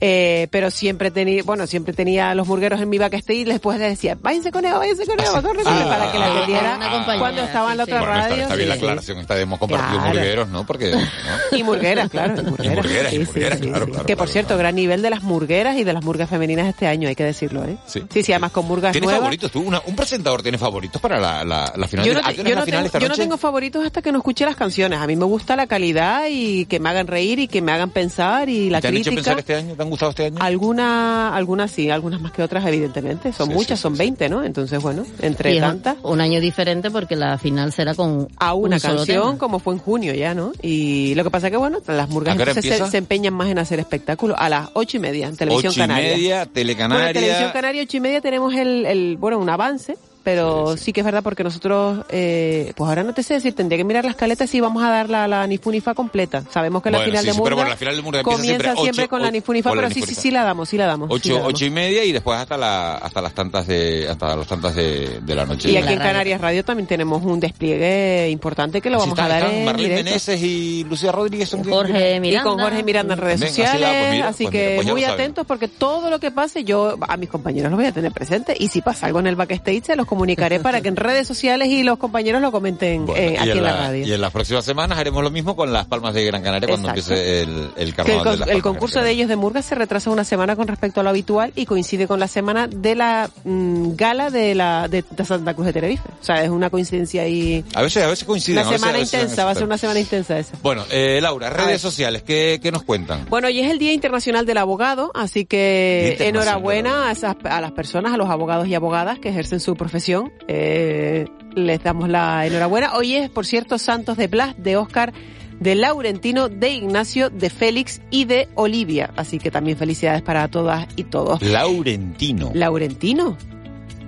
eh, 0.00 0.48
pero 0.50 0.70
siempre 0.70 1.10
tenía, 1.10 1.42
bueno, 1.44 1.66
siempre 1.66 1.92
tenía 1.94 2.34
los 2.34 2.46
burgueros 2.46 2.80
en 2.80 2.88
mi 2.88 2.98
backstage 2.98 3.36
y 3.38 3.44
después 3.44 3.78
les 3.78 3.90
decía, 3.90 4.16
váyanse 4.20 4.50
con 4.52 4.64
Eva, 4.64 4.78
váyanse 4.78 5.06
con 5.06 5.20
Eva, 5.20 5.42
córrele", 5.42 5.62
Ah, 5.66 5.86
para 5.88 6.12
que 6.12 6.18
la 6.18 6.26
ah, 6.26 6.32
atendiera 6.36 6.76
una 6.76 6.90
compañera, 6.90 7.18
cuando 7.18 7.42
estaba 7.42 7.72
en 7.72 7.78
la 7.78 7.84
otra 7.84 7.98
Bueno, 8.00 8.14
está, 8.14 8.28
radio. 8.28 8.42
está 8.42 8.54
bien 8.56 8.68
la 8.68 8.74
sí, 8.74 8.80
sí. 8.80 8.84
aclaración, 8.86 9.18
esta 9.18 9.40
hemos 9.40 9.58
compartido 9.58 9.92
Claro. 10.00 10.12
burgueros, 10.14 10.48
¿no? 10.48 10.66
Porque, 10.66 10.90
¿no? 10.92 11.56
Y 11.56 11.62
murgueras, 11.62 12.08
claro, 12.10 12.34
y 12.40 12.44
murgueras. 12.44 13.10
Sí, 13.12 13.24
sí, 13.26 13.32
claro, 13.40 13.86
Que 13.86 13.92
por 13.92 14.04
claro, 14.04 14.26
cierto, 14.26 14.56
gran 14.58 14.74
nivel 14.74 15.02
de 15.02 15.10
las 15.10 15.22
murgueras 15.22 15.76
y 15.76 15.84
de 15.84 15.92
las 15.92 16.04
murgas 16.04 16.28
femeninas 16.30 16.66
este 16.68 16.86
año, 16.86 17.08
hay 17.08 17.14
que 17.14 17.24
decirlo, 17.24 17.64
¿eh? 17.64 17.76
Sí. 17.86 18.02
Sí, 18.12 18.22
sí, 18.22 18.32
además 18.32 18.52
con 18.52 18.66
murgas 18.66 18.92
¿Tienes 18.92 19.06
nuevas. 19.06 19.20
favoritos 19.20 19.50
tú? 19.50 19.60
Una- 19.60 19.82
¿Un 19.86 19.96
presentador 19.96 20.42
tiene 20.42 20.58
favoritos 20.58 21.00
para 21.00 21.18
la, 21.22 21.44
la, 21.44 21.72
la 21.76 21.88
final? 21.88 22.04
Yo 22.04 22.12
de- 22.14 22.20
no, 22.20 22.26
¿A 22.26 22.30
te- 22.30 22.34
qué 22.36 22.40
hora 22.42 22.50
yo 22.50 22.56
no 22.56 22.62
final 22.64 22.90
tengo, 22.90 22.98
yo 23.02 23.08
no 23.08 23.14
tengo 23.14 23.36
favoritos 23.38 23.86
hasta 23.86 24.02
que 24.02 24.12
no 24.12 24.18
escuche 24.18 24.44
las 24.44 24.56
canciones. 24.56 24.98
A 24.98 25.06
mí 25.06 25.16
me 25.16 25.24
gusta 25.24 25.56
la 25.56 25.66
calidad 25.66 26.24
y 26.28 26.66
que 26.66 26.78
me 26.80 26.90
hagan 26.90 27.06
reír 27.06 27.38
y 27.38 27.48
que 27.48 27.62
me 27.62 27.72
hagan 27.72 27.90
pensar 27.90 28.48
y 28.48 28.68
la 28.68 28.80
¿Te 28.80 28.88
han 28.88 28.94
hecho 28.96 29.10
crítica. 29.10 29.34
pensar 29.34 29.38
este 29.38 29.54
año? 29.54 29.74
¿Te 29.74 29.82
han 29.82 29.88
gustado 29.90 30.10
este 30.10 30.26
año? 30.26 30.36
Algunas, 30.40 31.32
algunas 31.34 31.70
sí, 31.70 31.88
algunas 31.90 32.20
más 32.20 32.32
que 32.32 32.42
otras, 32.42 32.64
evidentemente. 32.66 33.32
Son 33.32 33.48
Sí, 33.48 33.54
muchas, 33.54 33.80
son 33.80 33.96
20, 33.96 34.28
¿no? 34.28 34.42
Entonces, 34.44 34.82
bueno, 34.82 35.04
entre 35.20 35.58
tantas. 35.60 35.96
Un 36.02 36.20
año 36.20 36.40
diferente 36.40 36.90
porque 36.90 37.16
la 37.16 37.38
final 37.38 37.72
será 37.72 37.94
con 37.94 38.28
A 38.38 38.54
una 38.54 38.76
un 38.76 38.82
canción, 38.82 39.38
como 39.38 39.58
fue 39.58 39.74
en 39.74 39.80
junio 39.80 40.14
ya, 40.14 40.34
¿no? 40.34 40.52
Y 40.62 41.14
lo 41.14 41.24
que 41.24 41.30
pasa 41.30 41.50
que, 41.50 41.56
bueno, 41.56 41.78
las 41.86 42.08
murgas 42.08 42.34
¿A 42.34 42.36
qué 42.36 42.42
hora 42.42 42.52
entonces 42.52 42.90
se, 42.90 42.98
empeñan 42.98 43.34
más 43.34 43.48
en 43.48 43.58
hacer 43.58 43.78
espectáculos. 43.80 44.36
A 44.38 44.48
las 44.48 44.70
ocho 44.74 44.96
y 44.96 45.00
media, 45.00 45.28
en 45.28 45.36
Televisión 45.36 45.70
Ocho 45.70 45.80
y 45.80 45.82
Canaria. 45.82 46.10
media, 46.16 46.34
Bueno, 46.36 46.42
en 46.48 46.52
Telecanaria. 46.52 47.12
Televisión 47.12 47.50
Canaria, 47.52 47.82
ocho 47.82 47.96
y 47.96 48.00
media, 48.00 48.20
tenemos 48.20 48.54
el, 48.54 48.86
el 48.86 49.16
bueno, 49.18 49.38
un 49.38 49.48
avance, 49.48 49.96
pero 50.22 50.76
sí, 50.76 50.92
que 50.92 51.00
es 51.00 51.04
verdad 51.04 51.22
porque 51.22 51.44
nosotros, 51.44 52.04
eh, 52.10 52.72
pues 52.76 52.88
ahora 52.88 53.02
no 53.02 53.14
te 53.14 53.22
sé 53.22 53.34
decir, 53.34 53.54
tendría 53.54 53.78
que 53.78 53.84
mirar 53.84 54.04
las 54.04 54.16
caletas 54.16 54.48
si 54.50 54.60
vamos 54.60 54.82
a 54.82 54.88
dar 54.90 55.10
la, 55.10 55.26
la 55.28 55.46
Nifunifa 55.46 55.94
completa. 55.94 56.42
Sabemos 56.50 56.82
que 56.82 56.90
la 56.90 57.00
final 57.00 57.20
sí, 57.20 57.26
de 57.26 57.32
sí, 57.32 57.38
pero 57.42 57.42
Murga 57.42 57.54
bueno, 57.56 57.70
la 57.70 57.76
final 57.76 57.96
de 57.96 58.02
Murga 58.02 58.20
empieza 58.20 58.36
comienza 58.38 58.62
siempre 58.62 58.82
siempre, 58.82 59.02
ocho- 59.04 59.10
con 59.10 59.22
la 59.22 59.30
Nifunifa, 59.30 59.70
la 59.70 59.76
pero 59.76 59.90
sí, 59.90 60.02
sí, 60.02 60.14
sí 60.14 60.30
la 60.30 60.44
damos, 60.44 60.68
sí 60.68 60.76
la 60.76 60.86
damos. 60.86 61.08
sí 61.08 61.14
Ocho, 61.14 61.28
la 61.34 61.38
damos. 61.40 61.54
ocho 61.54 61.64
y 61.66 61.70
media 61.70 62.04
y 62.04 62.12
después 62.12 62.38
hasta 62.38 62.56
la 62.56 62.94
hasta 62.94 63.20
las 63.20 63.34
tantas 63.34 63.66
de 63.66 64.08
hasta 64.08 64.36
las 64.36 64.46
tantas 64.46 64.74
de, 64.74 65.20
de 65.20 65.34
la 65.34 65.44
noche. 65.46 65.70
Y 65.70 65.76
aquí 65.76 65.92
en 65.92 65.98
Canarias 65.98 66.40
Radio 66.40 66.64
también 66.64 66.86
tenemos 66.86 67.22
un 67.22 67.40
despliegue 67.40 68.28
importante 68.30 68.80
que 68.80 68.90
lo 68.90 68.98
Así 68.98 69.10
vamos 69.10 69.18
está- 69.18 69.24
a 69.26 69.28
dar 69.28 69.42
están 69.44 69.58
en 69.58 69.64
Marlene. 69.64 69.94
Meneses 69.96 70.40
y 70.42 70.84
Lucía 70.84 71.12
Rodríguez 71.12 71.48
son 71.48 71.64
Jorge 71.64 72.20
Y 72.22 72.36
con 72.38 72.58
Jorge 72.58 72.82
Miranda 72.82 73.14
en 73.14 73.20
redes 73.20 73.40
También, 73.40 73.52
así 73.66 73.72
sociales, 73.78 73.98
pues 74.00 74.10
mira, 74.12 74.28
así 74.28 74.44
pues 74.44 74.52
que 74.52 74.62
mira, 74.70 74.76
pues 74.76 74.88
muy 74.92 75.04
atentos 75.04 75.46
porque 75.46 75.68
todo 75.68 76.10
lo 76.10 76.18
que 76.18 76.30
pase 76.30 76.64
yo 76.64 76.96
a 77.00 77.16
mis 77.16 77.28
compañeros 77.28 77.70
los 77.70 77.78
voy 77.78 77.86
a 77.86 77.92
tener 77.92 78.12
presentes 78.12 78.56
y 78.60 78.68
si 78.68 78.80
pasa 78.82 79.06
algo 79.06 79.20
en 79.20 79.26
el 79.26 79.36
backstage 79.36 79.84
se 79.84 79.96
los 79.96 80.06
comunicaré 80.12 80.60
para 80.60 80.82
que 80.82 80.88
en 80.88 80.96
redes 80.96 81.26
sociales 81.26 81.68
y 81.68 81.82
los 81.84 81.96
compañeros 81.96 82.42
lo 82.42 82.52
comenten 82.52 83.06
eh, 83.16 83.38
aquí 83.40 83.48
en 83.48 83.64
la, 83.64 83.76
radio. 83.76 84.06
y 84.06 84.12
en 84.12 84.20
las 84.20 84.30
próximas 84.30 84.62
semanas 84.62 84.98
haremos 84.98 85.22
lo 85.22 85.30
mismo 85.30 85.56
con 85.56 85.72
las 85.72 85.86
Palmas 85.86 86.12
de 86.12 86.22
Gran 86.26 86.42
Canaria 86.42 86.68
cuando 86.68 86.88
empiece 86.88 87.40
el, 87.40 87.48
el 87.48 87.72
Que 87.74 87.82
el, 87.82 87.94
carnaval 87.94 88.24
de 88.24 88.30
con- 88.30 88.40
las 88.40 88.48
el 88.50 88.56
de 88.56 88.62
concurso 88.62 89.00
de 89.00 89.10
ellos 89.10 89.28
de 89.30 89.36
Murga 89.36 89.62
se 89.62 89.74
retrasa 89.74 90.10
una 90.10 90.24
semana 90.24 90.54
con 90.54 90.68
respecto 90.68 91.00
a 91.00 91.02
lo 91.02 91.08
habitual 91.08 91.54
y 91.56 91.64
coincide 91.64 92.06
con 92.06 92.20
la 92.20 92.28
semana 92.28 92.66
de 92.66 92.94
la 92.94 93.30
mm, 93.44 93.94
gala 93.96 94.28
de 94.28 94.54
la 94.54 94.86
de, 94.86 95.02
de 95.08 95.24
Santa 95.24 95.54
Cruz 95.54 95.68
de 95.68 95.72
Tenerife. 95.72 96.06
O 96.20 96.22
sea, 96.24 96.44
es 96.44 96.50
una 96.50 96.68
coincidencia 96.68 97.22
ahí. 97.22 97.64
A 97.74 97.80
veces, 97.80 98.04
a 98.04 98.08
veces 98.08 98.24
coinciden. 98.26 98.66
Una 98.66 98.76
semana 98.76 98.98
veces 98.98 99.14
intensa, 99.14 99.46
va 99.46 99.52
a 99.52 99.54
ser 99.54 99.64
una 99.64 99.78
semana 99.78 99.98
intensa 99.98 100.38
esa. 100.38 100.58
Bueno, 100.62 100.84
eh, 100.90 101.20
Laura, 101.22 101.48
redes 101.48 101.80
sociales, 101.80 102.22
¿qué, 102.22 102.60
¿qué 102.62 102.70
nos 102.70 102.82
cuentan? 102.82 103.24
Bueno, 103.30 103.46
hoy 103.48 103.60
es 103.60 103.70
el 103.70 103.78
Día 103.78 103.94
Internacional 103.94 104.44
del 104.44 104.58
Abogado, 104.58 105.10
así 105.14 105.46
que 105.46 106.18
enhorabuena 106.20 107.08
a, 107.08 107.12
esas, 107.12 107.34
a 107.44 107.62
las 107.62 107.72
personas, 107.72 108.12
a 108.12 108.18
los 108.18 108.28
abogados 108.28 108.68
y 108.68 108.74
abogadas 108.74 109.18
que 109.18 109.30
ejercen 109.30 109.58
su 109.58 109.74
profesión. 109.74 110.01
Eh, 110.48 111.26
les 111.54 111.82
damos 111.82 112.08
la 112.08 112.46
enhorabuena. 112.46 112.94
Hoy 112.94 113.14
es, 113.16 113.30
por 113.30 113.46
cierto, 113.46 113.78
Santos 113.78 114.16
de 114.16 114.26
Blas, 114.26 114.54
de 114.58 114.76
Oscar, 114.76 115.12
de 115.60 115.74
Laurentino, 115.74 116.48
de 116.48 116.70
Ignacio, 116.70 117.30
de 117.30 117.50
Félix 117.50 118.00
y 118.10 118.24
de 118.24 118.48
Olivia. 118.54 119.10
Así 119.16 119.38
que 119.38 119.50
también 119.50 119.76
felicidades 119.76 120.22
para 120.22 120.48
todas 120.48 120.86
y 120.96 121.04
todos. 121.04 121.40
Laurentino. 121.42 122.50
Laurentino. 122.54 123.36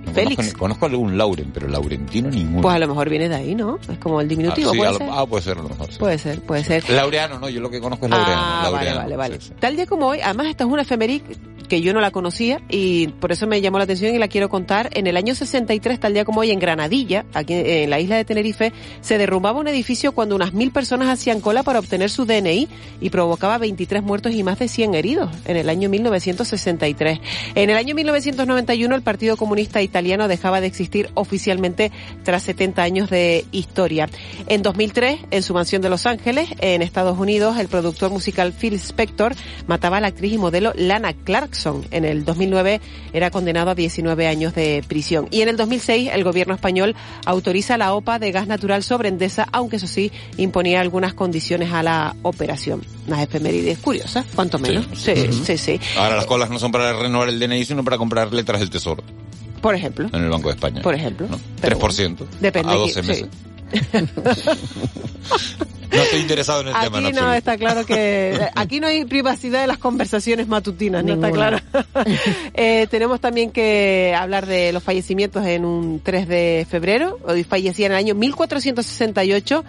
No 0.05 0.11
Félix. 0.13 0.35
Conozco, 0.35 0.59
conozco 0.59 0.85
algún 0.85 1.17
Lauren, 1.17 1.51
pero 1.51 1.67
Laurentino 1.67 2.29
ninguno. 2.29 2.61
Pues 2.61 2.75
a 2.75 2.79
lo 2.79 2.87
mejor 2.87 3.09
viene 3.09 3.27
de 3.27 3.35
ahí, 3.35 3.55
¿no? 3.55 3.79
Es 3.91 3.97
como 3.97 4.21
el 4.21 4.27
diminutivo, 4.27 4.69
ah, 4.69 4.73
sí, 4.73 4.77
puede 4.77 4.91
lo- 4.91 4.97
ser. 4.99 5.09
ah, 5.11 5.25
puede 5.25 5.43
ser 5.43 5.57
a 5.57 5.61
lo 5.63 5.69
mejor. 5.69 5.91
sí. 5.91 5.97
Puede 5.97 6.17
ser, 6.19 6.41
puede 6.41 6.63
ser. 6.63 6.89
Laureano, 6.91 7.39
no, 7.39 7.49
yo 7.49 7.59
lo 7.59 7.71
que 7.71 7.79
conozco 7.79 8.05
es 8.05 8.11
Laureano. 8.11 8.39
Ah, 8.39 8.59
vale, 8.65 8.71
Laureano, 8.85 8.99
vale, 8.99 9.15
vale. 9.15 9.41
sí. 9.41 9.51
Tal 9.59 9.75
día 9.75 9.87
como 9.87 10.05
hoy, 10.07 10.19
además 10.23 10.45
esta 10.47 10.63
es 10.63 10.69
una 10.69 10.83
efeméride 10.83 11.23
que 11.67 11.81
yo 11.81 11.93
no 11.93 12.01
la 12.01 12.11
conocía 12.11 12.61
y 12.69 13.07
por 13.07 13.31
eso 13.31 13.47
me 13.47 13.61
llamó 13.61 13.77
la 13.77 13.85
atención 13.85 14.13
y 14.13 14.19
la 14.19 14.27
quiero 14.27 14.49
contar. 14.49 14.89
En 14.93 15.07
el 15.07 15.17
año 15.17 15.35
63, 15.35 15.99
tal 15.99 16.13
día 16.13 16.25
como 16.25 16.41
hoy, 16.41 16.51
en 16.51 16.59
Granadilla, 16.59 17.25
aquí 17.33 17.53
en 17.53 17.89
la 17.89 17.99
isla 17.99 18.17
de 18.17 18.25
Tenerife, 18.25 18.73
se 19.01 19.17
derrumbaba 19.17 19.59
un 19.59 19.67
edificio 19.67 20.11
cuando 20.11 20.35
unas 20.35 20.53
mil 20.53 20.71
personas 20.71 21.09
hacían 21.09 21.41
cola 21.41 21.63
para 21.63 21.79
obtener 21.79 22.09
su 22.09 22.25
DNI 22.25 22.67
y 23.01 23.09
provocaba 23.09 23.57
23 23.57 24.03
muertos 24.03 24.33
y 24.33 24.43
más 24.43 24.59
de 24.59 24.67
100 24.67 24.95
heridos 24.95 25.29
en 25.45 25.57
el 25.57 25.69
año 25.69 25.89
1963. 25.89 27.19
En 27.55 27.69
el 27.69 27.77
año 27.77 27.95
1991, 27.95 28.95
el 28.95 29.01
Partido 29.01 29.37
Comunista 29.37 29.81
Italiano 29.81 30.27
dejaba 30.27 30.61
de 30.61 30.67
existir 30.67 31.09
oficialmente 31.13 31.91
tras 32.23 32.43
70 32.43 32.83
años 32.83 33.09
de 33.09 33.45
historia. 33.51 34.09
En 34.47 34.61
2003, 34.61 35.19
en 35.31 35.43
su 35.43 35.53
mansión 35.53 35.81
de 35.81 35.89
Los 35.89 36.05
Ángeles, 36.05 36.49
en 36.59 36.81
Estados 36.81 37.17
Unidos, 37.17 37.57
el 37.57 37.67
productor 37.67 38.11
musical 38.11 38.53
Phil 38.53 38.73
Spector 38.75 39.35
mataba 39.67 39.97
a 39.97 40.01
la 40.01 40.07
actriz 40.07 40.33
y 40.33 40.37
modelo 40.37 40.73
Lana 40.75 41.13
Clarkson. 41.55 41.85
En 41.91 42.05
el 42.05 42.25
2009 42.25 42.81
era 43.13 43.31
condenado 43.31 43.71
a 43.71 43.75
19 43.75 44.27
años 44.27 44.53
de 44.53 44.83
prisión. 44.87 45.27
Y 45.31 45.41
en 45.41 45.49
el 45.49 45.57
2006, 45.57 46.09
el 46.13 46.23
gobierno 46.23 46.53
español 46.53 46.95
autoriza 47.25 47.77
la 47.77 47.93
OPA 47.93 48.19
de 48.19 48.31
gas 48.31 48.47
natural 48.47 48.83
sobre 48.83 49.09
Endesa, 49.09 49.47
aunque 49.51 49.77
eso 49.77 49.87
sí, 49.87 50.11
imponía 50.37 50.81
algunas 50.81 51.13
condiciones 51.13 51.71
a 51.71 51.81
la 51.83 52.15
operación. 52.23 52.81
Unas 53.07 53.21
efemérides 53.21 53.77
curiosas, 53.79 54.25
cuanto 54.35 54.59
menos. 54.59 54.85
Sí, 54.93 55.13
sí, 55.45 55.57
sí. 55.57 55.79
Ahora 55.97 56.17
las 56.17 56.25
colas 56.25 56.49
no 56.49 56.59
son 56.59 56.71
para 56.71 56.93
renovar 56.93 57.29
el 57.29 57.39
DNI, 57.39 57.65
sino 57.65 57.83
para 57.83 57.97
comprar 57.97 58.33
letras 58.33 58.59
del 58.59 58.69
Tesoro 58.69 59.03
Por 59.61 59.75
ejemplo. 59.75 60.09
en 60.11 60.23
el 60.23 60.29
Banco 60.29 60.49
de 60.49 60.55
España. 60.55 60.81
Por 60.81 60.95
ejemplo. 60.95 61.27
¿no? 61.29 61.39
Pero 61.61 61.79
3%. 61.79 62.17
Depende 62.41 62.71
a 62.71 62.73
de 62.73 62.79
12 62.79 63.01
quién- 63.01 63.07
meses. 63.07 63.27
sí. 64.35 64.49
No 65.95 66.03
estoy 66.03 66.19
interesado 66.19 66.61
en 66.61 66.67
el 66.67 66.73
tema. 66.73 66.97
Aquí 66.97 67.01
no, 67.01 67.07
absoluto. 67.07 67.33
está 67.33 67.57
claro 67.57 67.85
que 67.85 68.39
aquí 68.55 68.79
no 68.79 68.87
hay 68.87 69.05
privacidad 69.05 69.61
de 69.61 69.67
las 69.67 69.77
conversaciones 69.77 70.47
matutinas, 70.47 71.03
no 71.03 71.13
está 71.13 71.31
claro. 71.31 71.59
Eh, 72.53 72.87
tenemos 72.89 73.19
también 73.19 73.51
que 73.51 74.15
hablar 74.17 74.45
de 74.45 74.71
los 74.71 74.81
fallecimientos 74.81 75.45
en 75.45 75.65
un 75.65 75.99
3 76.01 76.27
de 76.27 76.67
febrero. 76.69 77.17
Hoy 77.23 77.43
fallecía 77.43 77.87
en 77.87 77.91
el 77.93 77.97
año 77.97 78.15
1468 78.15 79.63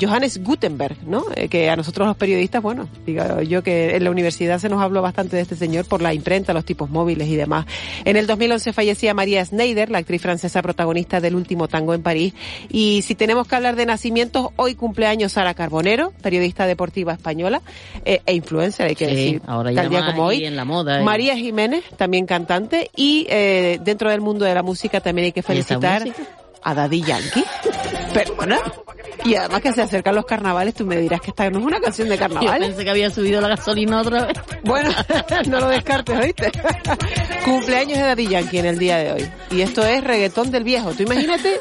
Johannes 0.00 0.42
Gutenberg, 0.42 0.96
¿no? 1.06 1.24
Eh, 1.36 1.48
que 1.48 1.70
a 1.70 1.76
nosotros 1.76 2.06
los 2.08 2.16
periodistas, 2.16 2.62
bueno, 2.62 2.88
digo 3.06 3.42
yo 3.42 3.62
que 3.62 3.96
en 3.96 4.04
la 4.04 4.10
universidad 4.10 4.58
se 4.58 4.68
nos 4.68 4.82
habló 4.82 5.02
bastante 5.02 5.36
de 5.36 5.42
este 5.42 5.56
señor 5.56 5.84
por 5.84 6.02
la 6.02 6.14
imprenta, 6.14 6.52
los 6.52 6.64
tipos 6.64 6.90
móviles 6.90 7.28
y 7.28 7.36
demás. 7.36 7.66
En 8.04 8.16
el 8.16 8.26
2011 8.26 8.72
fallecía 8.72 9.14
María 9.14 9.44
Schneider, 9.44 9.90
la 9.90 9.98
actriz 9.98 10.22
francesa 10.22 10.62
protagonista 10.62 11.20
del 11.20 11.34
último 11.34 11.68
tango 11.68 11.94
en 11.94 12.02
París. 12.02 12.34
Y 12.70 13.02
si 13.02 13.14
tenemos 13.14 13.46
que 13.46 13.56
hablar 13.56 13.76
de 13.76 13.86
nacimientos, 13.86 14.48
hoy 14.56 14.74
cumpleaños 14.74 15.32
Sara 15.32 15.54
Carbonero, 15.72 16.12
periodista 16.20 16.66
deportiva 16.66 17.14
española 17.14 17.62
eh, 18.04 18.20
e 18.26 18.34
influencer, 18.34 18.88
hay 18.88 18.94
que 18.94 19.06
Sí, 19.08 19.14
decir, 19.14 19.42
ahora 19.46 19.72
tal 19.72 19.88
día 19.88 20.04
como 20.04 20.24
hoy. 20.24 20.44
en 20.44 20.54
la 20.54 20.66
moda, 20.66 21.00
eh. 21.00 21.02
María 21.02 21.34
Jiménez, 21.34 21.82
también 21.96 22.26
cantante, 22.26 22.90
y 22.94 23.26
eh, 23.30 23.78
dentro 23.80 24.10
del 24.10 24.20
mundo 24.20 24.44
de 24.44 24.52
la 24.54 24.62
música 24.62 25.00
también 25.00 25.26
hay 25.26 25.32
que 25.32 25.42
felicitar 25.42 26.04
a 26.62 26.74
Daddy 26.74 27.02
Yankee. 27.02 27.42
Perdona. 28.12 28.58
Y 29.24 29.34
además 29.36 29.62
que 29.62 29.72
se 29.72 29.80
acercan 29.80 30.14
los 30.14 30.26
carnavales, 30.26 30.74
tú 30.74 30.84
me 30.84 30.96
dirás 30.98 31.20
que 31.22 31.30
esta 31.30 31.48
no 31.48 31.60
es 31.60 31.64
una 31.64 31.80
canción 31.80 32.08
de 32.08 32.16
Yo 32.16 32.20
carnaval. 32.20 32.60
pensé 32.60 32.84
que 32.84 32.90
había 32.90 33.08
subido 33.08 33.40
la 33.40 33.48
gasolina 33.48 34.00
otra 34.02 34.26
vez. 34.26 34.36
Bueno, 34.64 34.90
no 35.48 35.60
lo 35.60 35.68
descartes, 35.68 36.18
¿oíste? 36.18 36.52
Cumpleaños 37.46 37.96
de 37.98 38.04
Daddy 38.04 38.26
Yankee 38.28 38.58
en 38.58 38.66
el 38.66 38.78
día 38.78 38.98
de 38.98 39.12
hoy. 39.12 39.30
Y 39.50 39.62
esto 39.62 39.82
es 39.86 40.04
reggaetón 40.04 40.50
del 40.50 40.64
viejo. 40.64 40.90
Tú 40.92 41.04
imagínate, 41.04 41.60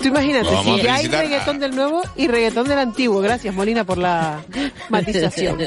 tú 0.00 0.08
imagínate, 0.08 0.46
Vamos 0.50 0.76
si 0.78 0.82
ya 0.82 0.94
hay 0.96 1.06
reggaetón 1.08 1.58
del 1.58 1.74
nuevo 1.74 2.02
y 2.16 2.28
reggaetón 2.28 2.68
del 2.68 2.78
antiguo. 2.78 3.20
Gracias, 3.20 3.54
Molina, 3.54 3.84
por 3.84 3.98
la 3.98 4.40
matización. 4.88 5.58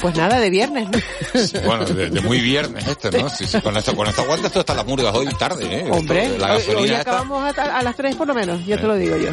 Pues 0.00 0.14
nada, 0.16 0.38
de 0.40 0.50
viernes, 0.50 0.88
¿no? 0.90 0.98
Bueno, 1.64 1.84
de, 1.84 2.10
de 2.10 2.20
muy 2.20 2.40
viernes 2.40 2.86
este, 2.86 3.10
¿no? 3.18 3.28
Sí, 3.28 3.46
sí, 3.46 3.60
con 3.60 3.76
esto, 3.76 3.94
con 3.96 4.06
esto 4.06 4.22
aguanta 4.22 4.46
esto 4.48 4.60
hasta 4.60 4.74
las 4.74 4.86
murgas 4.86 5.14
hoy 5.14 5.26
tarde, 5.38 5.64
¿eh? 5.80 5.88
Hombre, 5.90 6.24
Esto, 6.26 6.38
la 6.38 6.52
hoy, 6.52 6.58
gasolina 6.58 6.80
hoy 6.82 6.88
esta. 6.90 7.00
acabamos 7.00 7.58
a, 7.58 7.78
a 7.78 7.82
las 7.82 7.96
3 7.96 8.16
por 8.16 8.26
lo 8.26 8.34
menos, 8.34 8.64
ya 8.66 8.76
te 8.76 8.86
lo 8.86 8.94
digo 8.96 9.16
yo. 9.16 9.30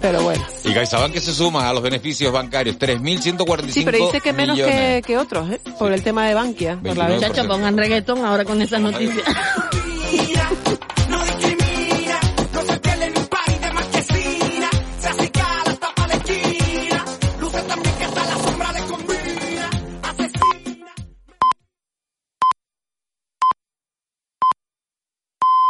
Pero 0.00 0.22
bueno. 0.22 0.42
Y 0.64 0.72
CaixaBank 0.72 1.12
que 1.12 1.20
se 1.20 1.34
suma 1.34 1.68
a 1.68 1.72
los 1.74 1.82
beneficios 1.82 2.32
bancarios, 2.32 2.76
3.145 2.78 3.70
Sí, 3.72 3.82
pero 3.84 3.98
dice 3.98 4.20
que 4.20 4.32
menos 4.32 4.56
que, 4.58 5.02
que 5.06 5.18
otros, 5.18 5.50
¿eh? 5.50 5.60
Por 5.78 5.92
el 5.92 6.02
tema 6.02 6.26
de 6.26 6.34
Bankia. 6.34 6.78
Por 6.82 6.96
la 6.96 7.06
29%. 7.08 7.10
venta. 7.10 7.28
Chacho, 7.28 7.48
pongan 7.48 7.76
reggaetón 7.76 8.24
ahora 8.24 8.44
con 8.44 8.60
esas 8.62 8.80
noticias. 8.80 9.22